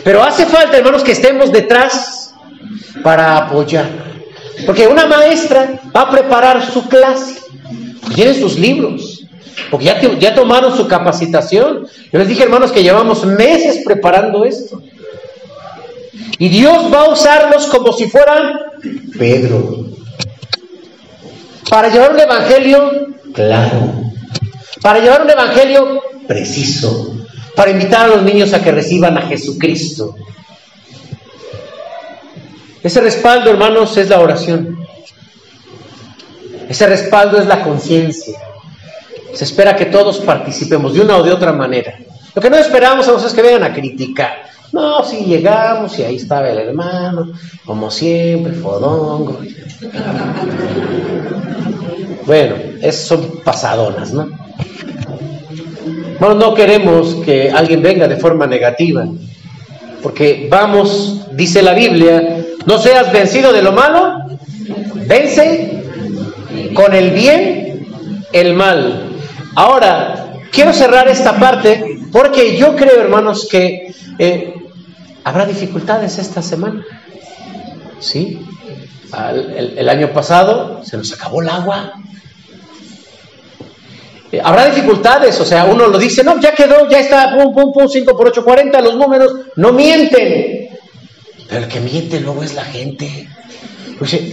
[0.05, 2.33] Pero hace falta, hermanos, que estemos detrás
[3.03, 3.89] para apoyar.
[4.65, 7.41] Porque una maestra va a preparar su clase,
[8.15, 9.10] tiene sus libros,
[9.69, 11.87] porque ya, ya tomaron su capacitación.
[12.11, 14.81] Yo les dije, hermanos, que llevamos meses preparando esto.
[16.37, 18.59] Y Dios va a usarlos como si fueran
[19.17, 19.85] Pedro.
[21.69, 23.93] Para llevar un evangelio claro.
[24.81, 27.15] Para llevar un evangelio preciso.
[27.55, 30.15] Para invitar a los niños a que reciban a Jesucristo.
[32.83, 34.79] Ese respaldo, hermanos, es la oración.
[36.67, 38.39] Ese respaldo es la conciencia.
[39.33, 41.97] Se espera que todos participemos de una o de otra manera.
[42.33, 44.43] Lo que no esperamos es que vengan a criticar.
[44.71, 47.33] No, sí llegamos y ahí estaba el hermano,
[47.65, 49.41] como siempre, fodongo.
[52.25, 54.29] Bueno, esas son pasadonas, ¿no?
[56.19, 59.05] Bueno, no queremos que alguien venga de forma negativa,
[60.01, 64.19] porque vamos, dice la Biblia, no seas vencido de lo malo,
[65.07, 65.83] vence
[66.73, 67.87] con el bien
[68.31, 69.10] el mal.
[69.55, 74.53] Ahora, quiero cerrar esta parte porque yo creo, hermanos, que eh,
[75.23, 76.83] Habrá dificultades esta semana.
[77.99, 78.45] ¿Sí?
[79.75, 81.93] el, año pasado se nos acabó el agua.
[84.31, 87.73] Eh, habrá dificultades, o sea, uno lo dice, no, ya quedó, ya está, pum, pum,
[87.73, 90.69] pum, 5 por 8, 40, los números no mienten.
[91.49, 93.27] Pero el que miente luego es la gente.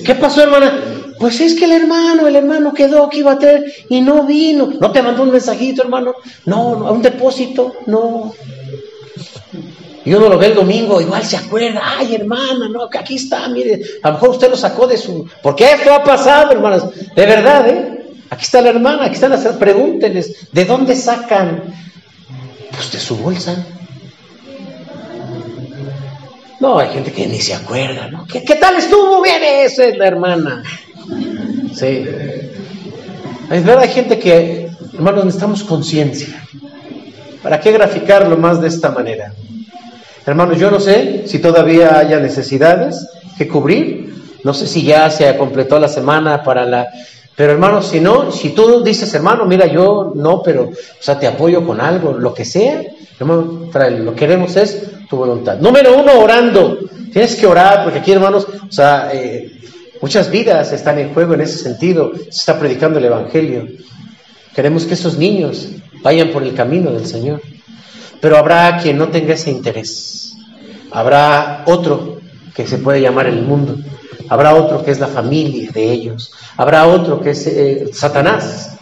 [0.05, 0.73] ¿qué pasó, hermana?
[1.19, 4.73] Pues es que el hermano, el hermano quedó que iba a tener y no vino.
[4.81, 6.15] ¿No te mandó un mensajito, hermano?
[6.45, 8.33] No, no, a un depósito, no.
[10.05, 13.47] Y uno lo ve el domingo, igual se acuerda, ay hermana, no, que aquí está,
[13.49, 15.29] mire, a lo mejor usted lo sacó de su...
[15.43, 18.07] Porque esto ha pasado, hermanas, de verdad, ¿eh?
[18.31, 19.45] Aquí está la hermana, aquí están las...
[19.57, 21.65] Pregúntenles, ¿de dónde sacan?
[22.71, 23.67] Pues de su bolsa.
[26.61, 28.27] No, hay gente que ni se acuerda, ¿no?
[28.27, 29.23] ¿Qué, tal estuvo?
[29.23, 30.63] Bien, esa es la hermana.
[31.75, 32.05] Sí.
[33.51, 36.45] Es verdad, hay gente que, hermanos, necesitamos conciencia.
[37.43, 39.33] ¿Para qué graficarlo más de esta manera?
[40.27, 44.15] Hermanos, yo no sé si todavía haya necesidades que cubrir.
[44.45, 46.89] No sé si ya se completó la semana para la...
[47.35, 51.27] Pero hermanos, si no, si tú dices, hermano, mira, yo no, pero, o sea, te
[51.27, 52.83] apoyo con algo, lo que sea,
[53.19, 55.59] Hermano, Lo que queremos es tu voluntad.
[55.59, 56.79] Número uno, orando.
[57.13, 59.51] Tienes que orar porque aquí, hermanos, o sea, eh,
[60.01, 62.13] muchas vidas están en juego en ese sentido.
[62.15, 63.67] Se está predicando el Evangelio.
[64.55, 65.69] Queremos que esos niños
[66.03, 67.41] vayan por el camino del Señor.
[68.21, 70.35] Pero habrá quien no tenga ese interés.
[70.91, 72.21] Habrá otro
[72.55, 73.77] que se puede llamar el mundo.
[74.29, 76.33] Habrá otro que es la familia de ellos.
[76.57, 78.77] Habrá otro que es eh, Satanás,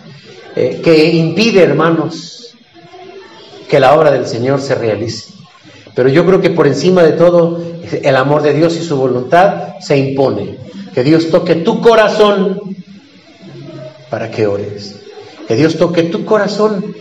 [0.57, 2.57] eh, que impide, hermanos,
[3.69, 5.35] que la obra del Señor se realice.
[5.95, 7.61] Pero yo creo que por encima de todo,
[8.03, 10.66] el amor de Dios y su voluntad se impone.
[10.97, 12.59] Que Dios toque tu corazón
[14.09, 14.99] para que ores.
[15.47, 16.97] Que Dios toque tu corazón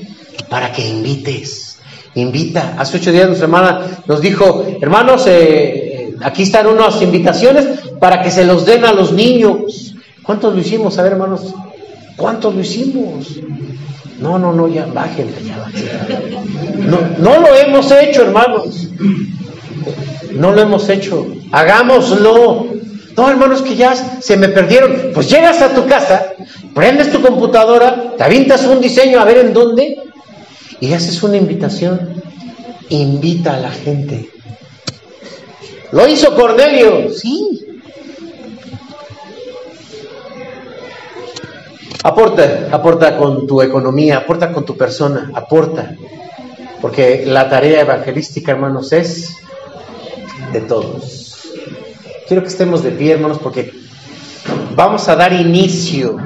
[0.49, 1.77] para que invites.
[2.15, 2.75] Invita.
[2.77, 7.65] Hace ocho días nuestra hermana nos dijo, hermanos, eh, aquí están unas invitaciones
[7.97, 9.95] para que se los den a los niños.
[10.23, 10.97] ¿Cuántos lo hicimos?
[10.97, 11.55] A ver, hermanos,
[12.17, 13.39] ¿cuántos lo hicimos?
[14.19, 15.69] No, no, no, ya bájenle, ya
[16.79, 18.89] No, no lo hemos hecho, hermanos.
[20.33, 21.27] No lo hemos hecho.
[21.53, 22.75] Hagámoslo.
[23.18, 25.11] No, hermanos, que ya se me perdieron.
[25.13, 26.34] Pues llegas a tu casa,
[26.74, 29.97] prendes tu computadora, te avientas un diseño a ver en dónde
[30.80, 32.22] y haces una invitación.
[32.89, 34.30] Invita a la gente.
[35.91, 37.66] Lo hizo Cornelio, sí.
[42.03, 45.95] Aporta, aporta con tu economía, aporta con tu persona, aporta.
[46.82, 49.38] Porque la tarea evangelística, hermanos, es
[50.51, 51.24] de todos.
[52.28, 53.71] Quiero que estemos de pie, hermanos, porque
[54.76, 56.17] vamos a dar inicio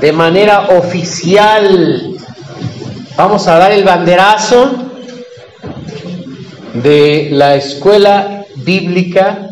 [0.00, 2.16] de manera oficial.
[3.14, 4.72] Vamos a dar el banderazo
[6.82, 9.50] de la escuela bíblica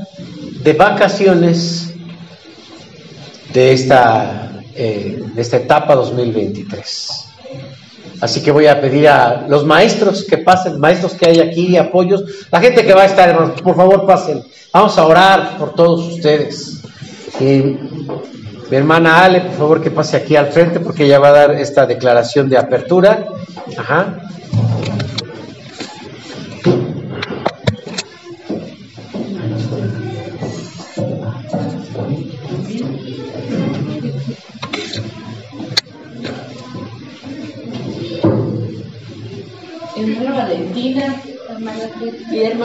[0.62, 1.92] de vacaciones
[3.53, 7.32] de esta eh, de esta etapa 2023.
[8.22, 12.46] Así que voy a pedir a los maestros que pasen, maestros que hay aquí, apoyos,
[12.52, 14.44] la gente que va a estar, hermanos, por favor pasen.
[14.72, 16.82] Vamos a orar por todos ustedes.
[17.40, 17.44] Y
[18.70, 21.50] mi hermana Ale, por favor que pase aquí al frente porque ella va a dar
[21.50, 23.26] esta declaración de apertura.
[23.76, 24.18] Ajá.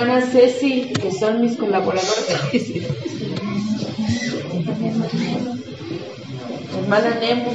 [0.01, 2.71] Hermana Ceci, que son mis colaboradores.
[6.79, 7.51] hermana Nemo.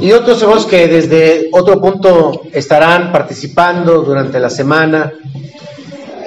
[0.00, 5.12] Y otros hermanos que desde otro punto estarán participando durante la semana,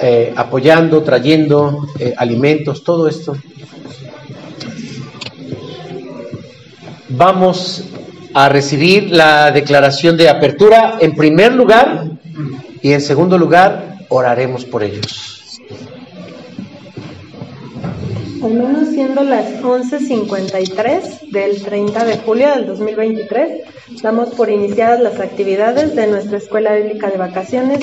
[0.00, 3.36] eh, apoyando, trayendo eh, alimentos, todo esto.
[7.10, 7.84] Vamos
[8.32, 10.96] a recibir la declaración de apertura.
[11.00, 12.10] En primer lugar,
[12.82, 15.60] y en segundo lugar, oraremos por ellos.
[18.42, 25.20] Al menos siendo las 11.53 del 30 de julio del 2023, damos por iniciadas las
[25.20, 27.80] actividades de nuestra Escuela Bíblica de Vacaciones,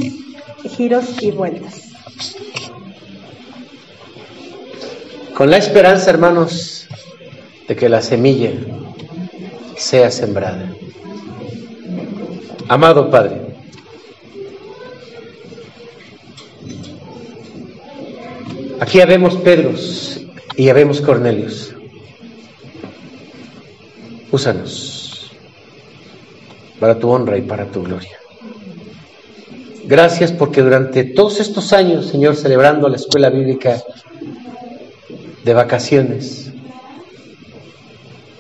[0.67, 1.91] Giros y Vueltas.
[5.35, 6.87] Con la esperanza, hermanos,
[7.67, 8.51] de que la semilla
[9.75, 10.73] sea sembrada.
[12.67, 13.46] Amado Padre,
[18.79, 20.21] Aquí habemos Pedros
[20.55, 21.73] y habemos Cornelios.
[24.31, 25.31] Úsanos
[26.79, 28.19] para tu honra y para tu gloria.
[29.85, 33.81] Gracias porque durante todos estos años, Señor, celebrando la escuela bíblica
[35.43, 36.51] de vacaciones,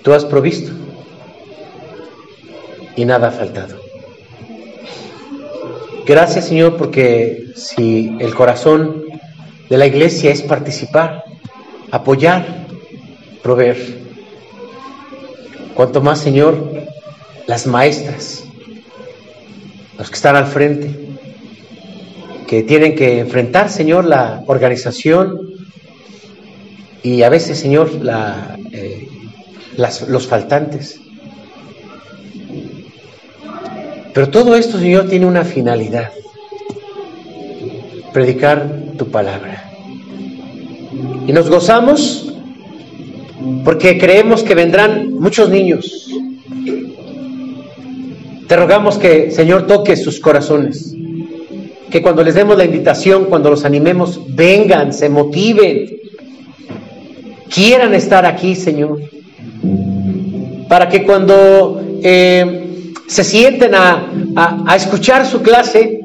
[0.03, 0.71] tú has provisto
[2.95, 3.79] y nada ha faltado.
[6.05, 9.06] Gracias, Señor, porque si el corazón
[9.69, 11.23] de la iglesia es participar,
[11.91, 12.67] apoyar,
[13.43, 14.07] proveer.
[15.73, 16.71] Cuanto más, Señor,
[17.45, 18.43] las maestras,
[19.97, 21.07] los que están al frente,
[22.47, 25.41] que tienen que enfrentar, Señor, la organización
[27.03, 27.91] y a veces, Señor,
[28.71, 29.07] eh,
[29.75, 30.99] los faltantes.
[34.13, 36.11] Pero todo esto, Señor, tiene una finalidad.
[38.13, 39.71] Predicar tu palabra.
[41.27, 42.33] Y nos gozamos
[43.63, 46.09] porque creemos que vendrán muchos niños.
[48.47, 50.95] Te rogamos que, Señor, toque sus corazones.
[51.89, 55.97] Que cuando les demos la invitación, cuando los animemos, vengan, se motiven,
[57.53, 58.99] quieran estar aquí, Señor.
[60.69, 64.11] Para que cuando eh, se sienten a,
[64.65, 66.01] a, escuchar su clase,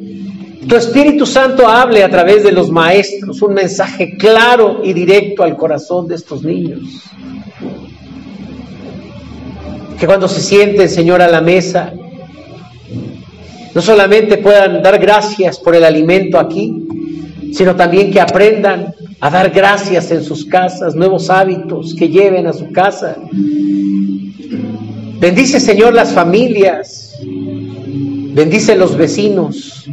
[0.68, 5.56] tu Espíritu Santo hable a través de los maestros un mensaje claro y directo al
[5.56, 6.80] corazón de estos niños.
[9.98, 11.92] Que cuando se sienten, Señor, a la mesa,
[13.74, 16.74] no solamente puedan dar gracias por el alimento aquí,
[17.52, 22.52] sino también que aprendan a dar gracias en sus casas, nuevos hábitos que lleven a
[22.52, 23.16] su casa.
[25.20, 29.88] Bendice, Señor, las familias, bendice los vecinos,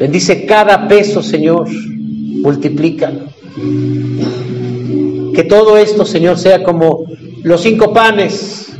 [0.00, 3.20] bendice cada peso, Señor, multiplícalo.
[5.34, 7.04] Que todo esto, Señor, sea como
[7.42, 8.72] los cinco panes,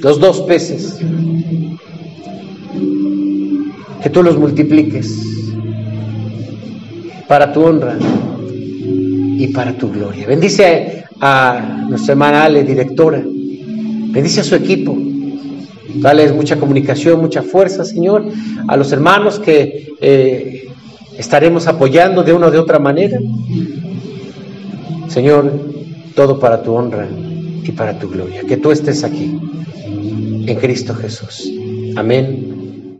[0.00, 0.98] los dos peces,
[4.02, 5.14] que tú los multipliques
[7.28, 7.98] para tu honra
[9.36, 10.26] y para tu gloria.
[10.26, 13.22] Bendice a nuestra hermana Ale, directora.
[13.22, 15.09] Bendice a su equipo.
[15.96, 18.24] Dale mucha comunicación, mucha fuerza, Señor.
[18.68, 20.68] A los hermanos que eh,
[21.18, 23.18] estaremos apoyando de una o de otra manera.
[25.08, 25.50] Señor,
[26.14, 27.06] todo para tu honra
[27.62, 28.42] y para tu gloria.
[28.42, 29.38] Que tú estés aquí,
[30.46, 31.50] en Cristo Jesús.
[31.96, 32.59] Amén